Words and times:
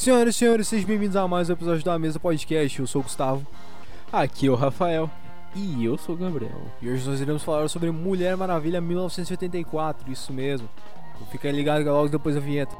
Senhoras 0.00 0.34
e 0.34 0.38
senhores, 0.38 0.66
sejam 0.66 0.86
bem-vindos 0.86 1.14
a 1.14 1.28
mais 1.28 1.50
um 1.50 1.52
episódio 1.52 1.84
da 1.84 1.98
Mesa 1.98 2.18
Podcast. 2.18 2.80
Eu 2.80 2.86
sou 2.86 3.02
o 3.02 3.04
Gustavo 3.04 3.46
Aqui 4.10 4.46
é 4.46 4.50
o 4.50 4.54
Rafael. 4.54 5.10
E 5.54 5.84
eu 5.84 5.98
sou 5.98 6.14
o 6.14 6.18
Gabriel. 6.18 6.58
e 6.80 6.88
hoje 6.88 7.06
nós 7.06 7.20
iremos 7.20 7.42
falar 7.42 7.68
sobre 7.68 7.90
Mulher 7.90 8.34
Maravilha 8.34 8.80
1984. 8.80 10.10
Isso 10.10 10.32
mesmo. 10.32 10.66
Então 11.14 11.26
Fica 11.26 11.52
ligado 11.52 11.82
que 11.82 11.88
é 11.90 11.92
logo 11.92 12.08
depois 12.08 12.34
da 12.34 12.40
vinheta. 12.40 12.74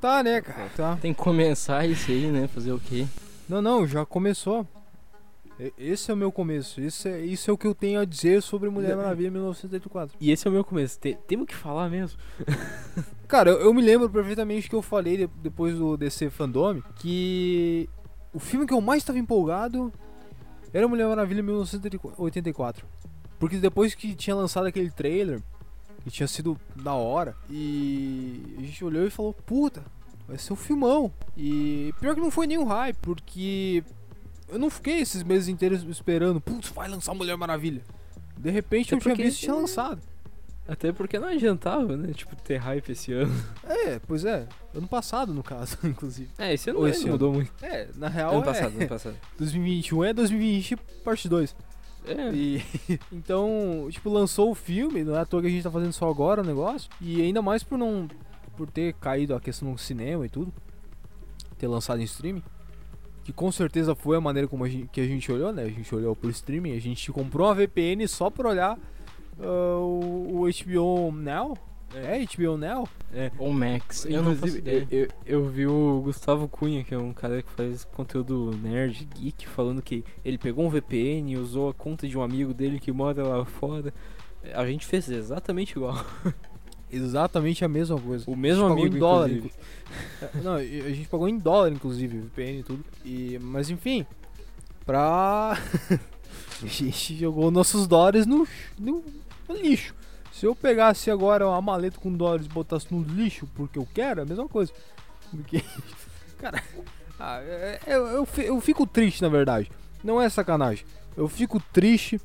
Tá, 0.00 0.22
né, 0.22 0.40
cara? 0.40 0.70
Tá. 0.74 0.98
Tem 1.02 1.12
que 1.12 1.20
começar 1.20 1.86
isso 1.86 2.10
aí, 2.10 2.28
né? 2.28 2.48
Fazer 2.48 2.72
o 2.72 2.80
quê? 2.80 3.06
Não, 3.50 3.60
não, 3.60 3.86
já 3.86 4.06
começou. 4.06 4.66
Esse 5.76 6.10
é 6.10 6.14
o 6.14 6.16
meu 6.16 6.32
começo. 6.32 6.80
Isso 6.80 7.06
é, 7.08 7.20
isso 7.20 7.50
é 7.50 7.52
o 7.52 7.58
que 7.58 7.66
eu 7.66 7.74
tenho 7.74 8.00
a 8.00 8.04
dizer 8.04 8.40
sobre 8.42 8.70
Mulher 8.70 8.96
Maravilha 8.96 9.30
1984. 9.30 10.16
E 10.18 10.30
esse 10.30 10.46
é 10.46 10.50
o 10.50 10.52
meu 10.54 10.64
começo. 10.64 10.98
Te- 10.98 11.18
temos 11.26 11.46
que 11.46 11.54
falar 11.54 11.90
mesmo. 11.90 12.18
Cara, 13.28 13.50
eu, 13.50 13.60
eu 13.60 13.74
me 13.74 13.82
lembro 13.82 14.08
perfeitamente 14.08 14.68
que 14.70 14.74
eu 14.74 14.80
falei 14.80 15.16
de- 15.18 15.26
depois 15.42 15.76
do 15.76 15.96
DC 15.98 16.30
Fandom 16.30 16.80
que 16.96 17.90
o 18.32 18.38
filme 18.38 18.66
que 18.66 18.72
eu 18.72 18.80
mais 18.80 19.02
estava 19.02 19.18
empolgado 19.18 19.92
era 20.72 20.88
Mulher 20.88 21.08
Maravilha 21.08 21.42
1984. 21.42 22.86
Porque 23.38 23.56
depois 23.58 23.94
que 23.94 24.14
tinha 24.14 24.36
lançado 24.36 24.66
aquele 24.66 24.90
trailer, 24.90 25.42
que 26.04 26.10
tinha 26.10 26.26
sido 26.28 26.56
da 26.76 26.94
hora, 26.94 27.36
e 27.50 28.54
a 28.58 28.60
gente 28.62 28.82
olhou 28.84 29.04
e 29.06 29.10
falou: 29.10 29.34
Puta, 29.34 29.82
vai 30.30 30.38
ser 30.38 30.52
um 30.52 30.56
filmão. 30.56 31.12
E 31.36 31.92
pior 32.00 32.14
que 32.14 32.20
não 32.20 32.30
foi 32.30 32.46
nenhum 32.46 32.64
hype, 32.64 32.96
porque 33.02 33.82
eu 34.48 34.58
não 34.58 34.70
fiquei 34.70 35.00
esses 35.00 35.22
meses 35.22 35.48
inteiros 35.48 35.82
esperando, 35.82 36.40
putz, 36.40 36.68
vai 36.70 36.88
lançar 36.88 37.14
Mulher 37.14 37.36
Maravilha. 37.36 37.82
De 38.38 38.50
repente 38.50 38.94
É 38.94 38.96
eu 38.96 39.00
tinha 39.00 39.14
visto 39.14 39.38
e 39.38 39.40
tinha 39.40 39.54
lançado. 39.54 40.00
Até 40.68 40.92
porque 40.92 41.18
não 41.18 41.26
adiantava, 41.26 41.96
né? 41.96 42.12
Tipo, 42.14 42.36
ter 42.36 42.56
hype 42.58 42.90
esse 42.90 43.12
ano. 43.12 43.34
É, 43.64 43.98
pois 44.06 44.24
é. 44.24 44.46
Ano 44.72 44.86
passado, 44.86 45.34
no 45.34 45.42
caso, 45.42 45.76
inclusive. 45.82 46.30
É, 46.38 46.54
esse 46.54 46.70
ano 46.70 46.78
Ou 46.78 46.88
esse 46.88 47.02
ano. 47.02 47.12
mudou 47.12 47.32
muito. 47.32 47.52
É, 47.60 47.88
na 47.96 48.08
real 48.08 48.30
Ano 48.34 48.42
é 48.42 48.44
passado, 48.44 48.76
ano 48.78 48.88
passado. 48.88 49.16
2021 49.36 50.04
é 50.04 50.12
2020 50.12 50.76
parte 51.04 51.28
2. 51.28 51.56
É. 52.06 52.32
E 52.32 52.62
então, 53.12 53.88
tipo, 53.90 54.08
lançou 54.08 54.52
o 54.52 54.54
filme, 54.54 55.02
não 55.02 55.16
é 55.16 55.20
à 55.20 55.26
toa 55.26 55.40
que 55.40 55.48
a 55.48 55.50
gente 55.50 55.64
tá 55.64 55.70
fazendo 55.72 55.92
só 55.92 56.08
agora 56.08 56.40
o 56.40 56.46
negócio. 56.46 56.88
E 57.00 57.20
ainda 57.20 57.42
mais 57.42 57.64
por 57.64 57.76
não 57.76 58.06
por 58.60 58.70
ter 58.70 58.92
caído 58.92 59.34
a 59.34 59.40
questão 59.40 59.72
do 59.72 59.78
cinema 59.78 60.26
e 60.26 60.28
tudo, 60.28 60.52
ter 61.56 61.66
lançado 61.66 61.98
em 61.98 62.04
streaming, 62.04 62.42
que 63.24 63.32
com 63.32 63.50
certeza 63.50 63.94
foi 63.94 64.18
a 64.18 64.20
maneira 64.20 64.46
como 64.46 64.64
a 64.64 64.68
gente, 64.68 64.86
que 64.88 65.00
a 65.00 65.06
gente 65.06 65.32
olhou, 65.32 65.50
né? 65.50 65.62
A 65.62 65.68
gente 65.70 65.94
olhou 65.94 66.14
por 66.14 66.28
streaming, 66.28 66.76
a 66.76 66.78
gente 66.78 67.10
comprou 67.10 67.48
uma 67.48 67.54
VPN 67.54 68.06
só 68.06 68.28
pra 68.28 68.50
olhar 68.50 68.78
ah, 69.40 69.78
o, 69.78 70.42
o 70.42 70.46
HBO 70.46 71.10
Now. 71.10 71.56
É, 71.94 72.22
HBO 72.22 72.58
Now? 72.58 72.86
É. 73.14 73.32
Ou 73.38 73.50
Max. 73.50 74.04
Eu 74.04 74.22
não 74.22 74.36
faço 74.36 74.58
Inclusive, 74.58 74.58
ideia. 74.58 74.86
Eu, 74.90 75.08
eu 75.24 75.48
vi 75.48 75.66
o 75.66 76.02
Gustavo 76.04 76.46
Cunha, 76.46 76.84
que 76.84 76.92
é 76.92 76.98
um 76.98 77.14
cara 77.14 77.42
que 77.42 77.50
faz 77.52 77.84
conteúdo 77.84 78.54
nerd, 78.58 79.08
geek, 79.14 79.48
falando 79.48 79.80
que 79.80 80.04
ele 80.22 80.36
pegou 80.36 80.66
um 80.66 80.68
VPN 80.68 81.32
e 81.32 81.38
usou 81.38 81.70
a 81.70 81.72
conta 81.72 82.06
de 82.06 82.18
um 82.18 82.20
amigo 82.20 82.52
dele 82.52 82.78
que 82.78 82.92
mora 82.92 83.26
lá 83.26 83.42
fora. 83.42 83.90
A 84.52 84.66
gente 84.66 84.84
fez 84.84 85.08
exatamente 85.08 85.72
igual. 85.72 85.96
Exatamente 86.92 87.64
a 87.64 87.68
mesma 87.68 87.98
coisa. 88.00 88.24
O 88.26 88.36
mesmo 88.36 88.66
amigo, 88.66 88.96
em 88.96 88.98
dólar, 88.98 89.30
Não, 90.42 90.54
a 90.54 90.62
gente 90.62 91.08
pagou 91.08 91.28
em 91.28 91.38
dólar, 91.38 91.70
inclusive, 91.70 92.18
VPN 92.18 92.58
e 92.58 92.62
tudo. 92.62 92.84
E, 93.04 93.38
mas 93.40 93.70
enfim, 93.70 94.06
pra. 94.84 95.56
a 96.62 96.66
gente 96.66 97.16
jogou 97.16 97.50
nossos 97.50 97.86
dólares 97.86 98.26
no, 98.26 98.46
no, 98.78 99.04
no 99.48 99.54
lixo. 99.54 99.94
Se 100.32 100.46
eu 100.46 100.54
pegasse 100.54 101.10
agora 101.10 101.46
uma 101.46 101.60
maleta 101.60 101.98
com 101.98 102.12
dólares 102.12 102.46
e 102.46 102.48
botasse 102.48 102.86
no 102.90 103.02
lixo 103.02 103.48
porque 103.54 103.78
eu 103.78 103.86
quero, 103.92 104.20
é 104.20 104.22
a 104.22 104.26
mesma 104.26 104.48
coisa. 104.48 104.72
Porque. 105.30 105.62
Cara, 106.38 106.62
ah, 107.18 107.40
é- 107.42 107.80
é- 107.86 107.94
eu, 107.94 108.06
eu, 108.06 108.28
eu 108.38 108.60
fico 108.60 108.86
triste, 108.86 109.22
na 109.22 109.28
verdade. 109.28 109.70
Não 110.02 110.20
é 110.20 110.28
sacanagem. 110.28 110.86
Eu 111.16 111.28
fico 111.28 111.60
triste 111.72 112.20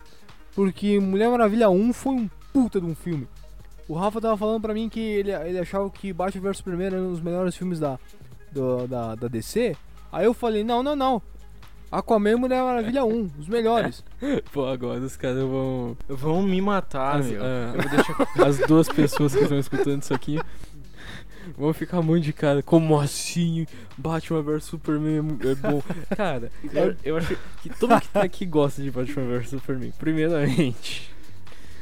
porque 0.55 0.99
Mulher 0.99 1.29
Maravilha 1.29 1.69
1 1.69 1.91
foi 1.91 2.13
um 2.13 2.29
puta 2.53 2.79
de 2.79 2.85
um 2.85 2.95
filme. 2.95 3.27
O 3.87 3.93
Rafa 3.93 4.19
tava 4.19 4.35
falando 4.37 4.61
pra 4.61 4.73
mim 4.73 4.89
que 4.89 4.99
ele, 4.99 5.31
ele 5.31 5.59
achava 5.59 5.89
que 5.89 6.11
Batman 6.11 6.41
vs 6.49 6.57
Superman 6.57 6.87
era 6.87 6.95
um 6.97 7.11
dos 7.11 7.21
melhores 7.21 7.55
filmes 7.55 7.79
da, 7.79 7.99
do- 8.51 8.87
da, 8.87 9.15
da 9.15 9.27
DC. 9.27 9.75
Aí 10.11 10.25
eu 10.25 10.33
falei, 10.33 10.63
não, 10.63 10.81
não, 10.81 10.95
não. 10.95 11.21
Aquaman 11.91 12.31
e 12.31 12.35
Mulher 12.35 12.63
Maravilha 12.63 13.05
1, 13.05 13.29
os 13.39 13.47
melhores. 13.47 14.03
Pô, 14.51 14.65
agora 14.65 14.99
os 14.99 15.15
caras 15.15 15.37
vão. 15.43 15.95
Vão 16.09 16.41
me 16.41 16.59
matar, 16.61 17.17
As- 17.19 17.27
meu. 17.27 17.41
ah. 17.43 17.73
Eu 17.75 17.81
vou 17.81 17.91
deixar 17.91 18.47
as 18.47 18.57
duas 18.67 18.87
pessoas 18.89 19.35
que 19.35 19.43
estão 19.43 19.59
escutando 19.59 20.01
isso 20.01 20.13
aqui. 20.13 20.39
Vão 21.55 21.71
ficar 21.73 22.01
muito 22.01 22.23
de 22.23 22.33
cara. 22.33 22.63
Como 22.63 22.99
assim? 22.99 23.67
Batman 23.95 24.41
vs 24.41 24.63
Superman 24.63 25.37
é 25.43 25.47
é 25.51 25.55
bom. 25.55 25.81
Cara, 26.17 26.51
eu, 26.73 26.95
eu 27.03 27.17
acho 27.17 27.37
que 27.61 27.69
todo 27.69 27.91
mundo 27.91 28.01
que 28.01 28.07
tá 28.09 28.23
aqui 28.23 28.47
gosta 28.47 28.81
de 28.81 28.89
Batman 28.89 29.27
vs 29.27 29.49
Superman. 29.51 29.93
Primeiramente. 29.99 31.13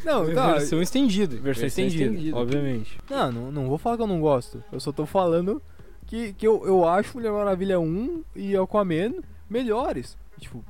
Não, 0.03 0.33
tá. 0.33 0.53
Versão 0.53 0.81
estendida. 0.81 1.35
Versão, 1.35 1.61
Versão 1.61 1.67
estendida, 1.67 2.11
estendida. 2.11 2.37
obviamente. 2.37 2.97
Não, 3.09 3.31
não, 3.31 3.51
não 3.51 3.67
vou 3.67 3.77
falar 3.77 3.97
que 3.97 4.03
eu 4.03 4.07
não 4.07 4.19
gosto. 4.19 4.63
Eu 4.71 4.79
só 4.79 4.91
tô 4.91 5.05
falando 5.05 5.61
que, 6.05 6.33
que 6.33 6.45
eu, 6.45 6.65
eu 6.65 6.87
acho 6.87 7.17
Mulher 7.17 7.31
Maravilha 7.31 7.79
1 7.79 8.23
e 8.35 8.55
Aquaman 8.55 9.13
melhores. 9.49 10.17
Tipo, 10.39 10.63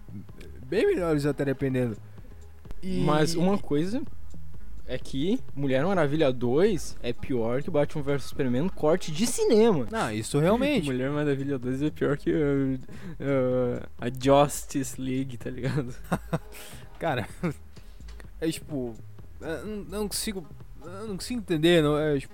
bem 0.67 0.85
melhores 0.85 1.25
até 1.25 1.43
dependendo. 1.45 1.97
E- 2.81 3.01
Mas 3.03 3.33
uma 3.35 3.57
coisa 3.57 4.01
é 4.85 4.97
que 4.97 5.39
Mulher 5.55 5.85
Maravilha 5.85 6.31
2 6.31 6.97
é 7.01 7.13
pior 7.13 7.63
que 7.63 7.71
Batman 7.71 8.03
vs 8.03 8.23
Superman 8.25 8.63
no 8.63 8.71
corte 8.71 9.11
de 9.11 9.25
cinema. 9.25 9.87
Não, 9.89 10.11
isso 10.11 10.37
realmente. 10.39 10.85
Mulher 10.91 11.09
Maravilha 11.09 11.57
2 11.57 11.81
é 11.83 11.89
pior 11.89 12.17
que 12.17 12.29
uh, 12.31 12.75
uh, 13.19 13.87
a 13.99 14.07
Justice 14.09 14.99
League, 15.01 15.37
tá 15.37 15.49
ligado? 15.49 15.95
Cara, 16.99 17.27
é 18.39 18.47
tipo. 18.51 18.93
Eu 19.43 19.85
não, 19.89 20.07
consigo. 20.07 20.47
Eu 20.81 21.07
não 21.07 21.17
consigo 21.17 21.39
entender, 21.39 21.81
não. 21.81 21.97
É 21.97 22.19
tipo. 22.19 22.33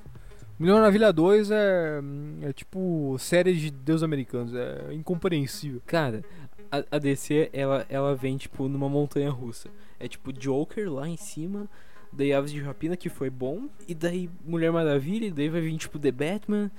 Mulher 0.57 0.73
Maravilha 0.73 1.13
2 1.13 1.51
é. 1.51 2.01
É 2.41 2.53
tipo 2.53 3.15
série 3.19 3.53
de 3.53 3.71
Deus 3.71 4.03
americanos. 4.03 4.53
É 4.53 4.93
incompreensível. 4.93 5.81
Cara, 5.85 6.23
a, 6.71 6.83
a 6.91 6.99
DC, 6.99 7.49
ela, 7.51 7.85
ela 7.89 8.15
vem, 8.15 8.37
tipo, 8.37 8.67
numa 8.67 8.89
montanha 8.89 9.29
russa. 9.29 9.69
É 9.99 10.07
tipo 10.07 10.31
Joker 10.31 10.91
lá 10.91 11.07
em 11.07 11.17
cima, 11.17 11.67
daí 12.11 12.33
Aves 12.33 12.51
de 12.51 12.61
Rapina, 12.61 12.95
que 12.95 13.09
foi 13.09 13.29
bom, 13.29 13.67
e 13.87 13.93
daí 13.93 14.29
Mulher 14.45 14.71
Maravilha, 14.71 15.25
e 15.25 15.31
daí 15.31 15.49
vai 15.49 15.61
vir, 15.61 15.77
tipo, 15.77 15.99
The 15.99 16.11
Batman, 16.11 16.71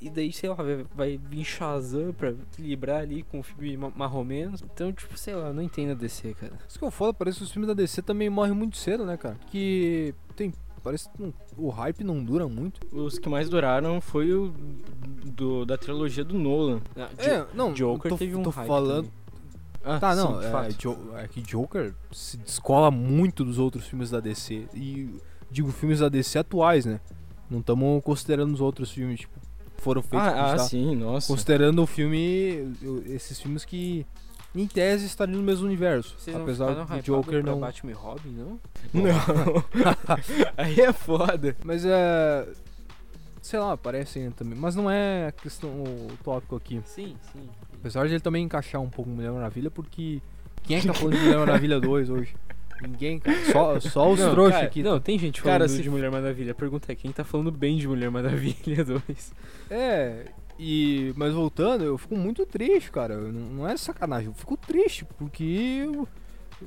e 0.00 0.08
daí, 0.10 0.32
sei 0.32 0.48
lá, 0.48 0.54
vai, 0.56 0.84
vai 0.94 1.18
vir 1.18 1.44
Shazam 1.44 2.12
pra 2.12 2.30
equilibrar 2.30 3.00
ali 3.02 3.22
com 3.24 3.40
o 3.40 3.42
filme 3.42 3.76
ma- 3.76 3.92
marromenos. 3.96 4.62
Então, 4.62 4.92
tipo, 4.92 5.16
sei 5.18 5.34
lá, 5.34 5.52
não 5.52 5.62
entendo 5.62 5.92
a 5.92 5.94
DC, 5.94 6.34
cara. 6.34 6.52
Isso 6.68 6.78
que 6.78 6.84
eu 6.84 6.90
falo, 6.90 7.12
parece 7.14 7.38
que 7.38 7.44
os 7.44 7.50
filmes 7.50 7.66
da 7.68 7.74
DC 7.74 8.02
também 8.02 8.30
morrem 8.30 8.54
muito 8.54 8.76
cedo, 8.76 9.04
né, 9.04 9.16
cara? 9.16 9.36
Que 9.50 10.14
tem. 10.36 10.52
Parece 10.82 11.08
que 11.10 11.20
não- 11.20 11.34
o 11.56 11.68
hype 11.70 12.04
não 12.04 12.22
dura 12.22 12.46
muito. 12.48 12.80
Os 12.96 13.18
que 13.18 13.28
mais 13.28 13.48
duraram 13.48 14.00
foi 14.00 14.32
o 14.32 14.54
do, 15.26 15.66
da 15.66 15.76
trilogia 15.76 16.24
do 16.24 16.38
Nolan. 16.38 16.80
Ah, 16.96 17.08
É, 17.18 17.44
não, 17.52 17.72
Joker 17.72 18.10
tô, 18.10 18.16
teve 18.16 18.36
um 18.36 18.42
tô 18.44 18.50
hype 18.50 18.66
falando. 18.66 19.10
Ah, 19.84 19.98
Tá, 19.98 20.14
não, 20.14 20.34
sim, 20.34 20.48
de 20.68 20.74
é. 20.74 20.78
Jo- 20.78 21.16
é 21.16 21.26
que 21.28 21.40
Joker 21.40 21.94
se 22.12 22.36
descola 22.36 22.90
muito 22.90 23.44
dos 23.44 23.58
outros 23.58 23.86
filmes 23.86 24.10
da 24.10 24.20
DC. 24.20 24.66
E 24.74 25.14
digo 25.50 25.70
filmes 25.72 26.00
da 26.00 26.08
DC 26.08 26.38
atuais, 26.38 26.84
né? 26.84 27.00
Não 27.50 27.60
estamos 27.60 28.02
considerando 28.04 28.52
os 28.54 28.60
outros 28.60 28.90
filmes, 28.90 29.20
tipo, 29.20 29.38
foram 29.78 30.02
feitos. 30.02 30.28
Ah, 30.28 30.52
ah 30.52 30.56
tá 30.56 30.58
sim, 30.64 30.94
nossa. 30.94 31.26
Considerando 31.26 31.82
o 31.82 31.86
filme. 31.86 32.74
Esses 33.06 33.40
filmes 33.40 33.64
que. 33.64 34.06
Em 34.54 34.66
tese 34.66 35.06
estariam 35.06 35.38
no 35.38 35.44
mesmo 35.44 35.66
universo. 35.66 36.16
Vocês 36.18 36.34
não 36.34 36.42
apesar 36.42 36.68
ficaram 36.70 36.96
do 36.96 37.02
Joker 37.02 37.44
não. 37.44 37.60
Batman 37.60 37.90
e 37.90 37.94
Robin, 37.94 38.30
não? 38.30 38.60
Não. 38.92 39.64
Aí 40.56 40.80
é 40.80 40.92
foda. 40.92 41.56
Mas 41.64 41.84
é. 41.84 42.48
Sei 43.42 43.58
lá, 43.58 43.72
aparecem 43.72 44.30
também. 44.32 44.58
Mas 44.58 44.74
não 44.74 44.90
é 44.90 45.28
a 45.28 45.32
questão, 45.32 45.70
o 45.70 46.08
tópico 46.24 46.56
aqui. 46.56 46.82
Sim, 46.84 47.16
sim. 47.32 47.48
Apesar 47.74 48.06
de 48.06 48.14
ele 48.14 48.20
também 48.20 48.44
encaixar 48.44 48.80
um 48.80 48.90
pouco 48.90 49.10
Mulher 49.10 49.30
Maravilha, 49.30 49.70
porque. 49.70 50.20
Quem 50.64 50.76
é 50.76 50.80
que 50.80 50.86
tá 50.86 50.94
falando 50.94 51.16
de 51.16 51.22
Mulher 51.22 51.38
Maravilha 51.38 51.80
2 51.80 52.10
hoje? 52.10 52.34
Ninguém, 52.82 53.18
cara. 53.18 53.36
Só, 53.52 53.80
só 53.80 54.10
os 54.12 54.20
Não, 54.20 54.30
trouxas 54.30 54.54
cara, 54.54 54.66
aqui. 54.66 54.82
Não, 54.82 55.00
tem 55.00 55.18
gente 55.18 55.40
falando 55.40 55.58
Cara, 55.60 55.68
se- 55.68 55.82
de 55.82 55.90
Mulher 55.90 56.10
Maravilha. 56.10 56.52
A 56.52 56.54
pergunta 56.54 56.90
é 56.92 56.94
quem 56.94 57.10
tá 57.10 57.24
falando 57.24 57.50
bem 57.50 57.76
de 57.76 57.88
Mulher 57.88 58.10
Maravilha 58.10 58.84
2. 58.86 59.32
É, 59.70 60.26
e. 60.58 61.12
Mas 61.16 61.34
voltando, 61.34 61.84
eu 61.84 61.98
fico 61.98 62.16
muito 62.16 62.46
triste, 62.46 62.90
cara. 62.90 63.16
Não, 63.16 63.30
não 63.32 63.68
é 63.68 63.76
sacanagem, 63.76 64.28
eu 64.28 64.34
fico 64.34 64.56
triste, 64.56 65.04
porque. 65.18 65.84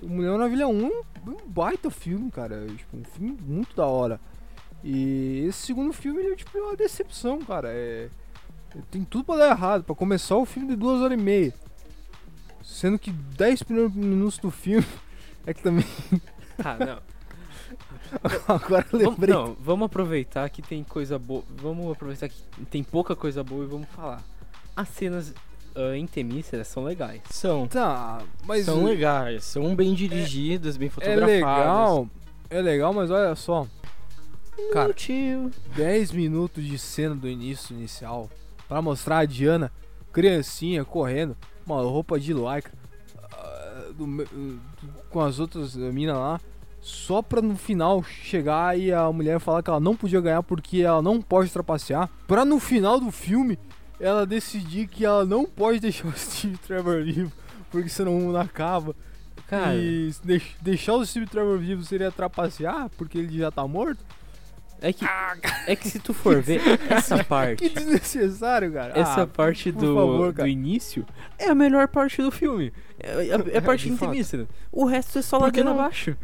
Mulher 0.01 0.31
Maravilha 0.31 0.67
1 0.67 0.85
é 0.85 0.89
um 1.29 1.37
baita 1.47 1.89
filme, 1.89 2.29
cara. 2.31 2.65
Tipo, 2.67 2.97
um 2.97 3.03
filme 3.03 3.37
muito 3.45 3.75
da 3.75 3.85
hora. 3.85 4.19
E 4.83 5.45
esse 5.47 5.59
segundo 5.67 5.93
filme, 5.93 6.21
ele 6.21 6.33
é 6.33 6.35
tipo 6.35 6.57
uma 6.57 6.75
decepção, 6.75 7.39
cara. 7.39 7.69
É. 7.71 8.09
Tem 8.89 9.03
tudo 9.03 9.25
pra 9.25 9.35
dar 9.37 9.49
errado. 9.51 9.83
Pra 9.83 9.93
começar 9.93 10.37
o 10.37 10.45
filme 10.45 10.69
de 10.69 10.75
duas 10.77 11.01
horas 11.01 11.19
e 11.19 11.21
meia. 11.21 11.53
Sendo 12.63 12.97
que 12.97 13.11
10 13.11 13.63
primeiros 13.63 13.93
minutos 13.93 14.37
do 14.37 14.49
filme 14.51 14.85
é 15.45 15.53
que 15.53 15.61
também. 15.63 15.85
Ah, 16.63 16.77
não. 16.77 16.99
Agora 18.47 18.85
eu 18.91 18.99
Vamos, 18.99 19.17
lembrei. 19.19 19.33
não, 19.35 19.55
vamos 19.59 19.85
aproveitar 19.85 20.49
que 20.49 20.61
tem 20.61 20.83
coisa 20.83 21.17
boa. 21.17 21.43
Vamos 21.57 21.91
aproveitar 21.91 22.27
que 22.29 22.41
tem 22.69 22.83
pouca 22.83 23.15
coisa 23.15 23.43
boa 23.43 23.63
e 23.63 23.67
vamos 23.67 23.88
falar. 23.89 24.21
As 24.75 24.89
cenas 24.89 25.33
ah, 25.75 25.95
em 25.95 26.05
Temícera 26.05 26.63
são 26.63 26.83
legais. 26.83 27.21
São. 27.29 27.67
Tá, 27.67 28.21
mas. 28.45 28.65
são 28.65 28.83
legais, 28.83 29.43
são 29.45 29.75
bem 29.75 29.93
dirigidas, 29.93 30.75
bem 30.77 30.88
É 30.88 30.91
fotografadas. 30.91 31.29
legal. 31.29 32.07
É 32.49 32.61
legal, 32.61 32.93
mas 32.93 33.09
olha 33.09 33.33
só. 33.35 33.65
Cara, 34.73 34.93
tio. 34.93 35.49
10 35.75 36.11
minutos 36.11 36.63
de 36.65 36.77
cena 36.77 37.15
do 37.15 37.27
início 37.27 37.73
inicial 37.73 38.29
pra 38.67 38.81
mostrar 38.81 39.19
a 39.19 39.25
Diana, 39.25 39.71
criancinha, 40.11 40.83
correndo, 40.83 41.35
uma 41.65 41.81
roupa 41.81 42.19
de 42.19 42.33
lycra 42.33 42.71
ah, 43.31 43.85
do 43.95 44.05
me- 44.05 44.25
do- 44.25 44.59
com 45.11 45.21
as 45.21 45.39
outras 45.39 45.75
minas 45.75 46.15
lá, 46.15 46.39
só 46.79 47.21
pra 47.21 47.41
no 47.41 47.55
final 47.55 48.01
chegar 48.03 48.77
e 48.79 48.91
a 48.91 49.11
mulher 49.11 49.39
falar 49.39 49.61
que 49.61 49.69
ela 49.69 49.79
não 49.79 49.95
podia 49.95 50.19
ganhar 50.19 50.41
porque 50.41 50.81
ela 50.81 51.01
não 51.01 51.21
pode 51.21 51.51
trapacear, 51.51 52.09
pra 52.27 52.43
no 52.43 52.59
final 52.59 52.99
do 52.99 53.11
filme 53.11 53.59
ela 53.99 54.25
decidir 54.25 54.87
que 54.87 55.05
ela 55.05 55.23
não 55.25 55.45
pode 55.45 55.79
deixar 55.79 56.07
o 56.07 56.11
Steve 56.17 56.57
Trevor 56.57 57.03
vivo, 57.03 57.31
porque 57.69 57.87
senão 57.89 58.19
não 58.19 58.39
acaba. 58.39 58.95
Cara, 59.47 59.75
E 59.75 60.11
deix- 60.23 60.55
deixar 60.61 60.93
o 60.93 61.05
Steve 61.05 61.27
Trevor 61.27 61.59
vivo 61.59 61.83
seria 61.83 62.09
trapacear, 62.11 62.89
porque 62.97 63.17
ele 63.19 63.37
já 63.37 63.51
tá 63.51 63.67
morto. 63.67 64.03
É 64.81 64.91
que, 64.91 65.05
é 65.67 65.75
que 65.75 65.87
se 65.87 65.99
tu 65.99 66.13
for 66.13 66.41
ver 66.41 66.59
essa 66.89 67.17
Que 67.19 67.23
parte, 67.23 67.69
desnecessário, 67.69 68.73
cara. 68.73 68.99
essa 68.99 69.21
Ah, 69.21 69.27
parte 69.27 69.71
do, 69.71 69.93
favor, 69.95 70.33
do 70.33 70.47
início 70.47 71.05
é 71.37 71.49
a 71.49 71.55
melhor 71.55 71.87
parte 71.87 72.21
do 72.21 72.31
filme. 72.31 72.73
É, 72.99 73.27
é 73.27 73.35
a- 73.35 73.45
é 73.53 73.57
a 73.57 73.61
parte 73.63 73.85
De 73.87 73.93
em 73.93 73.97
fato. 73.97 74.09
Temícera. 74.11 74.47
O 74.71 74.85
resto 74.85 75.19
é 75.19 75.21
só 75.21 75.37
que 75.37 75.43
ladeira 75.43 75.69
abaixo. 75.71 76.17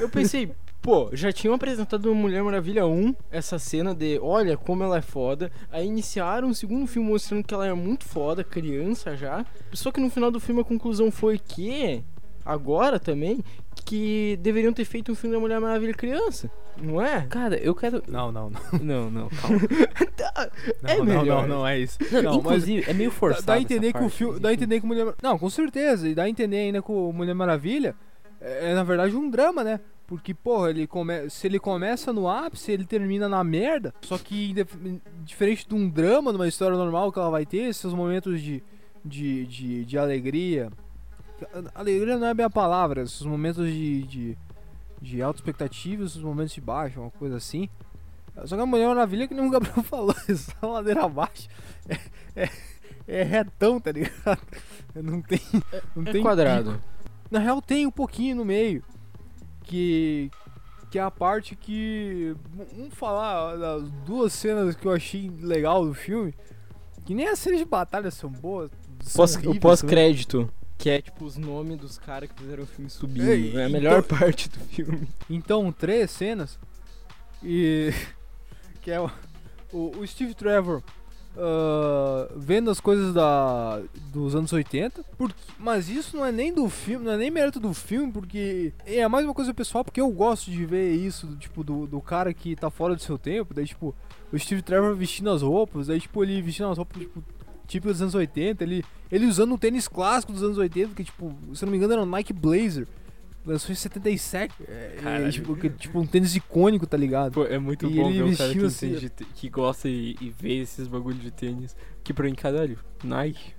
Eu 0.00 0.08
pensei, 0.08 0.50
pô, 0.80 1.10
já 1.12 1.30
tinham 1.32 1.54
apresentado 1.54 2.14
Mulher 2.14 2.42
Maravilha 2.42 2.86
1 2.86 3.14
essa 3.30 3.58
cena 3.58 3.94
de 3.94 4.18
olha 4.22 4.56
como 4.56 4.82
ela 4.82 4.98
é 4.98 5.02
foda. 5.02 5.52
Aí 5.70 5.86
iniciaram 5.86 6.48
o 6.48 6.54
segundo 6.54 6.86
filme 6.86 7.08
mostrando 7.10 7.44
que 7.44 7.52
ela 7.54 7.66
é 7.66 7.72
muito 7.74 8.04
foda, 8.06 8.42
criança 8.42 9.14
já. 9.16 9.44
Só 9.72 9.92
que 9.92 10.00
no 10.00 10.08
final 10.10 10.30
do 10.30 10.40
filme 10.40 10.60
a 10.62 10.64
conclusão 10.64 11.10
foi 11.10 11.38
que, 11.38 12.02
agora 12.44 12.98
também, 12.98 13.42
que 13.84 14.38
deveriam 14.42 14.72
ter 14.72 14.84
feito 14.86 15.12
um 15.12 15.14
filme 15.14 15.34
da 15.36 15.40
Mulher 15.40 15.60
Maravilha 15.60 15.92
criança. 15.94 16.50
Não 16.76 17.00
é? 17.00 17.26
Cara, 17.28 17.56
eu 17.56 17.74
quero. 17.74 18.02
Não, 18.08 18.32
não, 18.32 18.50
não. 18.50 18.60
Não, 18.80 19.10
não, 19.10 19.28
calma. 19.40 19.58
É 20.82 20.96
não, 20.98 21.04
não, 21.04 21.20
melhor. 21.20 21.46
não, 21.48 21.58
não 21.58 21.66
é 21.66 21.78
isso. 21.78 21.98
Não, 22.10 22.22
Não, 22.22 22.32
mas 22.42 22.62
inclusive, 22.68 22.90
é 22.90 22.94
meio 22.94 23.10
forçado. 23.10 23.46
dá 23.46 23.52
a 23.54 23.56
essa 23.56 23.62
entender 23.64 23.92
que 23.92 24.02
o 24.02 24.08
filme. 24.08 24.32
mas 24.34 24.42
Dá 24.42 24.48
a 24.48 24.54
entender 24.54 24.80
que 24.80 24.86
Mulher 24.86 25.14
Não, 25.22 25.38
com 25.38 25.48
certeza. 25.50 26.08
E 26.08 26.14
dá 26.14 26.24
a 26.24 26.28
entender 26.28 26.56
ainda 26.56 26.82
que 26.82 26.90
o 26.90 27.12
Mulher 27.12 27.34
Maravilha 27.34 27.94
é, 28.40 28.70
é, 28.70 28.74
na 28.74 28.82
verdade 28.82 29.14
um 29.16 29.30
drama, 29.30 29.62
né? 29.62 29.80
Porque, 30.06 30.34
porra, 30.34 30.68
ele 30.70 30.86
come... 30.86 31.30
se 31.30 31.46
ele 31.46 31.58
começa 31.58 32.12
no 32.12 32.28
ápice, 32.28 32.70
ele 32.70 32.84
termina 32.84 33.26
na 33.28 33.42
merda. 33.42 33.94
Só 34.02 34.18
que 34.18 34.52
dif- 34.52 35.00
diferente 35.24 35.66
de 35.66 35.74
um 35.74 35.88
drama, 35.88 36.30
numa 36.30 36.46
história 36.46 36.76
normal 36.76 37.10
que 37.10 37.18
ela 37.18 37.30
vai 37.30 37.46
ter, 37.46 37.62
esses 37.70 37.90
momentos 37.94 38.42
de, 38.42 38.62
de, 39.02 39.46
de, 39.46 39.84
de 39.86 39.98
alegria. 39.98 40.70
Alegria 41.74 42.18
não 42.18 42.26
é 42.26 42.42
a 42.42 42.50
palavra, 42.50 43.02
esses 43.02 43.22
momentos 43.22 43.66
de, 43.66 44.02
de, 44.02 44.38
de 45.04 45.22
alta 45.22 45.38
expectativa, 45.38 46.04
esses 46.04 46.20
momentos 46.22 46.54
de 46.54 46.60
baixo, 46.60 47.00
uma 47.00 47.10
coisa 47.10 47.36
assim. 47.36 47.68
Só 48.46 48.56
que 48.56 48.62
a 48.62 48.66
Mulher 48.66 48.88
Maravilha, 48.88 49.28
que 49.28 49.34
nem 49.34 49.46
o 49.46 49.50
Gabriel 49.50 49.82
falou, 49.84 50.14
essa 50.28 50.54
ladeira 50.66 51.04
abaixo 51.04 51.48
é, 51.88 51.98
é, 52.34 52.50
é 53.06 53.22
retão, 53.22 53.78
tá 53.80 53.92
ligado? 53.92 54.40
Não 54.94 55.20
tem. 55.22 55.40
Não 55.94 56.02
É 56.04 56.12
tem 56.12 56.22
quadrado. 56.22 56.72
pico. 56.72 56.84
Na 57.30 57.38
real, 57.38 57.60
tem 57.62 57.86
um 57.86 57.90
pouquinho 57.90 58.36
no 58.36 58.44
meio. 58.44 58.82
Que. 59.62 60.30
Que 60.90 60.98
é 60.98 61.02
a 61.02 61.10
parte 61.10 61.56
que. 61.56 62.34
Vamos 62.76 62.94
falar 62.94 63.56
das 63.56 63.90
duas 64.06 64.32
cenas 64.32 64.74
que 64.76 64.86
eu 64.86 64.92
achei 64.92 65.28
legal 65.40 65.84
do 65.84 65.94
filme. 65.94 66.32
Que 67.04 67.14
nem 67.14 67.26
as 67.28 67.38
cenas 67.38 67.58
de 67.58 67.64
batalha 67.64 68.10
são 68.10 68.30
boas. 68.30 68.70
são 69.00 69.22
Pós- 69.22 69.34
horríveis 69.34 69.56
o 69.56 69.60
pós-crédito. 69.60 70.50
Que 70.84 70.90
é 70.90 71.00
tipo 71.00 71.24
os 71.24 71.38
nomes 71.38 71.78
dos 71.78 71.96
caras 71.96 72.28
que 72.28 72.42
fizeram 72.42 72.64
o 72.64 72.66
filme 72.66 72.90
subindo. 72.90 73.26
Ei, 73.26 73.56
é 73.56 73.62
a 73.62 73.68
então- 73.68 73.70
melhor 73.70 74.02
parte 74.04 74.50
do 74.50 74.60
filme. 74.66 75.08
Então, 75.30 75.72
três 75.72 76.10
cenas. 76.10 76.58
E. 77.42 77.90
Que 78.82 78.90
é 78.90 79.00
o, 79.00 79.10
o, 79.72 80.06
Steve 80.06 80.34
Trevor 80.34 80.82
ah, 81.36 82.30
vendo 82.36 82.70
as 82.70 82.80
coisas 82.80 83.12
da, 83.12 83.80
dos 84.12 84.34
anos 84.34 84.52
80. 84.52 85.02
Porque, 85.16 85.34
mas 85.58 85.88
isso 85.88 86.16
não 86.16 86.24
é 86.24 86.30
nem 86.30 86.52
do 86.52 86.68
filme, 86.68 87.04
não 87.04 87.12
é 87.12 87.16
nem 87.16 87.30
mérito 87.30 87.58
do 87.58 87.72
filme, 87.74 88.12
porque 88.12 88.72
é 88.84 89.08
mais 89.08 89.24
uma 89.24 89.34
coisa 89.34 89.52
pessoal, 89.52 89.84
porque 89.84 90.00
eu 90.00 90.10
gosto 90.10 90.50
de 90.50 90.64
ver 90.64 90.92
isso, 90.92 91.34
tipo, 91.36 91.64
do, 91.64 91.86
do 91.86 92.00
cara 92.00 92.34
que 92.34 92.54
tá 92.54 92.70
fora 92.70 92.94
do 92.94 93.00
seu 93.00 93.18
tempo. 93.18 93.54
Daí, 93.54 93.66
tipo, 93.66 93.94
o 94.30 94.38
Steve 94.38 94.60
Trevor 94.62 94.94
vestindo 94.94 95.30
as 95.30 95.42
roupas, 95.42 95.86
daí, 95.86 96.00
tipo, 96.00 96.22
ele 96.22 96.40
vestindo 96.42 96.68
as 96.68 96.78
roupas, 96.78 97.00
tipo. 97.00 97.24
Tipo 97.66 97.88
dos 97.88 98.00
anos 98.02 98.14
80, 98.14 98.62
ele, 98.62 98.84
ele 99.10 99.26
usando 99.26 99.52
um 99.54 99.58
tênis 99.58 99.88
clássico 99.88 100.32
dos 100.32 100.42
anos 100.42 100.58
80, 100.58 100.94
que 100.94 101.04
tipo, 101.04 101.34
se 101.54 101.64
não 101.64 101.70
me 101.72 101.78
engano 101.78 101.94
era 101.94 102.02
um 102.02 102.06
Nike 102.06 102.32
Blazer. 102.32 102.86
Lançou 103.46 103.72
em 103.72 103.74
77. 103.74 104.54
É, 104.66 104.98
é, 105.26 105.30
tipo, 105.30 105.54
que- 105.54 105.68
tipo 105.68 105.98
um 106.00 106.06
tênis 106.06 106.34
icônico, 106.34 106.86
tá 106.86 106.96
ligado? 106.96 107.32
Pô, 107.32 107.44
é 107.44 107.58
muito 107.58 107.84
E 107.86 107.94
bom 107.94 108.10
ver 108.10 108.22
um 108.22 108.34
cara 108.34 108.52
que, 108.54 108.64
assim, 108.64 108.86
entende 108.92 109.12
que 109.34 109.48
gosta 109.50 109.86
e, 109.88 110.16
e 110.18 110.30
vê 110.30 110.60
esses 110.60 110.88
bagulho 110.88 111.18
de 111.18 111.30
tênis. 111.30 111.76
Que 112.02 112.14
pra 112.14 112.24
mim, 112.24 112.34
caralho, 112.34 112.78
Nike, 113.02 113.52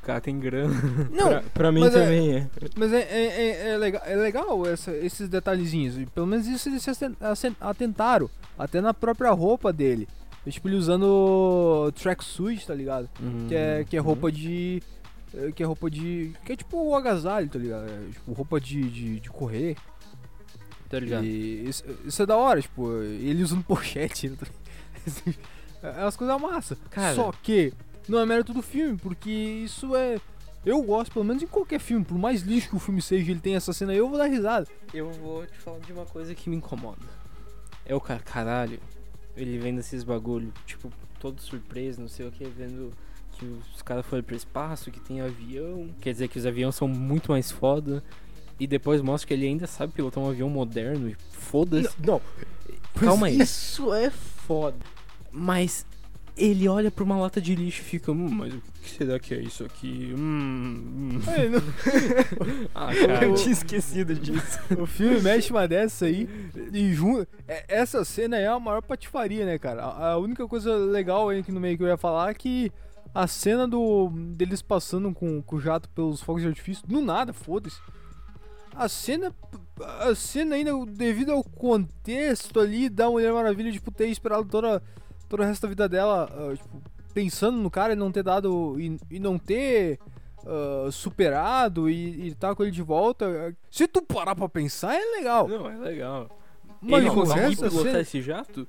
o 0.00 0.06
cara 0.06 0.20
tem 0.20 0.38
grana. 0.38 0.72
Não, 1.10 1.28
pra, 1.28 1.42
pra 1.54 1.72
mim 1.72 1.84
é- 1.84 1.90
também 1.90 2.36
é. 2.36 2.48
mas 2.76 2.92
é, 2.92 3.00
é, 3.00 3.24
é, 3.24 3.68
é 3.70 3.78
legal, 3.78 4.02
é 4.06 4.14
legal 4.16 4.66
essa- 4.66 4.94
esses 4.96 5.28
detalhezinhos. 5.28 5.98
E 5.98 6.06
pelo 6.06 6.26
menos 6.28 6.46
isso 6.46 6.68
eles 6.68 6.80
se 6.82 6.90
aten- 6.90 7.16
aten- 7.20 7.56
atentaram. 7.60 8.30
Até 8.56 8.80
na 8.80 8.94
própria 8.94 9.30
roupa 9.32 9.72
dele. 9.72 10.06
Tipo, 10.48 10.68
ele 10.68 10.76
usando 10.76 11.92
tracksuit, 11.94 12.66
tá 12.66 12.74
ligado? 12.74 13.08
Que 13.48 13.54
é, 13.54 13.84
que 13.84 13.96
é 13.96 14.00
roupa 14.00 14.30
de. 14.32 14.82
é, 15.34 15.52
Que 15.52 15.62
é 15.62 15.66
roupa 15.66 15.88
de. 15.90 16.32
Que 16.44 16.52
é 16.52 16.56
tipo 16.56 16.76
o 16.82 16.96
agasalho, 16.96 17.48
tá 17.48 17.58
ligado? 17.58 17.88
É, 17.88 18.10
tipo, 18.10 18.32
roupa 18.32 18.60
de, 18.60 18.82
de, 18.90 19.20
de 19.20 19.30
correr. 19.30 19.76
Tá 20.88 20.98
ligado? 20.98 21.24
E 21.24 21.68
isso, 21.68 21.84
isso 22.04 22.22
é 22.22 22.26
da 22.26 22.36
hora, 22.36 22.60
tipo, 22.60 22.92
ele 23.02 23.42
usando 23.42 23.62
pochete. 23.64 24.30
tá 24.30 24.46
é 25.88 26.02
umas 26.02 26.16
coisas 26.16 26.40
massa. 26.40 26.76
Cara. 26.90 27.14
Só 27.14 27.32
que 27.42 27.72
não 28.08 28.18
é 28.18 28.26
mérito 28.26 28.52
do 28.52 28.62
filme, 28.62 28.98
porque 28.98 29.30
isso 29.30 29.94
é. 29.94 30.20
Eu 30.64 30.80
gosto, 30.82 31.12
pelo 31.12 31.24
menos 31.24 31.42
em 31.42 31.46
qualquer 31.46 31.80
filme, 31.80 32.04
por 32.04 32.16
mais 32.16 32.42
lixo 32.42 32.68
que 32.70 32.76
o 32.76 32.78
filme 32.80 33.02
seja, 33.02 33.30
ele 33.32 33.40
tem 33.40 33.56
essa 33.56 33.72
cena 33.72 33.90
aí, 33.92 33.98
eu 33.98 34.08
vou 34.08 34.16
dar 34.18 34.26
risada. 34.26 34.66
Eu 34.94 35.10
vou 35.10 35.44
te 35.44 35.58
falar 35.58 35.78
de 35.80 35.92
uma 35.92 36.04
coisa 36.06 36.34
que 36.36 36.48
me 36.48 36.54
incomoda. 36.56 37.00
É 37.84 37.94
o 37.96 38.00
cara, 38.00 38.20
caralho, 38.20 38.78
ele 39.36 39.58
vendo 39.58 39.80
esses 39.80 40.04
bagulho, 40.04 40.52
tipo, 40.66 40.92
todo 41.18 41.40
surpreso, 41.40 42.00
não 42.00 42.08
sei 42.08 42.26
o 42.26 42.32
que, 42.32 42.44
vendo 42.44 42.92
que 43.32 43.44
os 43.74 43.82
caras 43.82 44.04
foram 44.06 44.22
pro 44.22 44.36
espaço, 44.36 44.90
que 44.90 45.00
tem 45.00 45.20
avião. 45.20 45.88
Quer 46.00 46.12
dizer 46.12 46.28
que 46.28 46.38
os 46.38 46.46
aviões 46.46 46.74
são 46.74 46.86
muito 46.86 47.32
mais 47.32 47.50
foda. 47.50 48.02
E 48.60 48.66
depois 48.66 49.00
mostra 49.00 49.26
que 49.26 49.34
ele 49.34 49.46
ainda 49.46 49.66
sabe 49.66 49.92
pilotar 49.92 50.22
um 50.22 50.28
avião 50.28 50.48
moderno. 50.48 51.08
e 51.08 51.16
Foda-se. 51.32 51.94
Não, 52.04 52.20
Calma 53.00 53.26
aí. 53.26 53.40
Isso 53.40 53.92
é 53.92 54.10
foda. 54.10 54.76
Mas 55.30 55.86
ele 56.36 56.66
olha 56.68 56.90
pra 56.90 57.04
uma 57.04 57.16
lata 57.18 57.40
de 57.40 57.54
lixo 57.54 57.80
e 57.80 57.84
fica, 57.84 58.10
hum, 58.12 58.28
mas 58.30 58.54
o 58.54 58.62
que 58.82 58.90
será 58.90 59.18
que 59.18 59.34
é 59.34 59.40
isso 59.40 59.64
aqui? 59.64 60.12
Hum, 60.16 60.82
hum. 61.16 61.20
É, 61.30 61.48
não- 61.48 61.60
Ah, 62.74 62.90
cara. 62.94 63.26
Eu 63.26 63.34
tinha 63.34 63.52
esquecido 63.52 64.14
disso. 64.14 64.58
o 64.78 64.86
filme 64.86 65.20
mexe 65.20 65.50
uma 65.52 65.68
dessa 65.68 66.06
aí 66.06 66.28
e 66.72 66.92
junto. 66.94 67.26
é- 67.46 67.64
Essa 67.68 68.04
cena 68.04 68.36
é 68.38 68.46
a 68.46 68.58
maior 68.58 68.82
patifaria, 68.82 69.44
né, 69.44 69.58
cara? 69.58 69.82
A, 69.84 70.12
a 70.12 70.18
única 70.18 70.46
coisa 70.48 70.74
legal 70.76 71.28
aí 71.28 71.40
aqui 71.40 71.52
no 71.52 71.60
meio 71.60 71.76
que 71.76 71.82
eu 71.84 71.88
ia 71.88 71.96
falar 71.96 72.30
é 72.30 72.34
que 72.34 72.72
a 73.14 73.26
cena 73.26 73.68
do 73.68 74.08
deles 74.34 74.62
passando 74.62 75.12
com, 75.12 75.42
com 75.42 75.56
o 75.56 75.60
jato 75.60 75.88
pelos 75.90 76.22
fogos 76.22 76.40
de 76.42 76.48
artifício, 76.48 76.86
do 76.86 77.00
nada, 77.02 77.32
foda-se. 77.32 77.76
A 78.74 78.88
cena. 78.88 79.34
A 80.00 80.14
cena 80.14 80.54
ainda, 80.54 80.72
devido 80.86 81.32
ao 81.32 81.42
contexto 81.44 82.58
ali 82.60 82.88
da 82.88 83.10
Mulher 83.10 83.32
Maravilha, 83.32 83.70
tipo, 83.72 83.90
ter 83.90 84.06
esperado 84.08 84.44
toda, 84.46 84.82
todo 85.32 85.40
o 85.40 85.44
resto 85.48 85.62
da 85.62 85.68
vida 85.68 85.88
dela, 85.88 86.28
ah, 86.32 86.54
tipo, 86.56 86.82
pensando 87.14 87.56
no 87.58 87.70
cara 87.70 87.92
e 87.94 87.96
não 87.96 88.12
ter 88.12 88.22
dado. 88.22 88.76
e, 88.78 88.98
e 89.10 89.18
não 89.18 89.38
ter. 89.38 89.98
ah, 90.46 90.88
superado 90.92 91.88
e, 91.90 92.28
e 92.28 92.34
tá 92.34 92.54
com 92.54 92.62
ele 92.62 92.70
de 92.72 92.82
volta. 92.82 93.26
ah, 93.26 93.52
Se 93.70 93.88
tu 93.88 94.02
parar 94.02 94.34
pra 94.36 94.48
pensar, 94.48 94.94
é 94.94 95.04
legal. 95.18 95.48
Não, 95.48 95.68
é 95.70 95.76
legal. 95.76 96.28
Mas 96.80 97.04
ele 97.04 97.56
da 97.56 97.68
pilotar 97.70 98.00
esse 98.00 98.20
jato? 98.20 98.66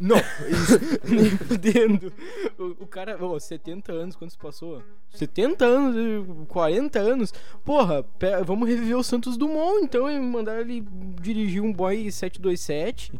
Não, 0.00 0.16
isso 0.16 0.78
nem 1.08 1.30
fudendo. 1.30 2.12
O, 2.58 2.84
o 2.84 2.86
cara, 2.86 3.22
ô, 3.24 3.38
70 3.38 3.92
anos, 3.92 4.16
quantos 4.16 4.36
passou? 4.36 4.82
70 5.10 5.64
anos, 5.64 5.96
eh, 5.96 6.44
40 6.48 6.98
anos. 6.98 7.32
Porra, 7.64 8.02
pe- 8.02 8.42
vamos 8.44 8.68
reviver 8.68 8.96
o 8.96 9.02
Santos 9.02 9.36
Dumont 9.36 9.82
então 9.84 10.10
e 10.10 10.18
mandar 10.20 10.60
ele 10.60 10.84
dirigir 11.20 11.62
um 11.62 11.72
Boeing 11.72 12.10
727. 12.10 13.12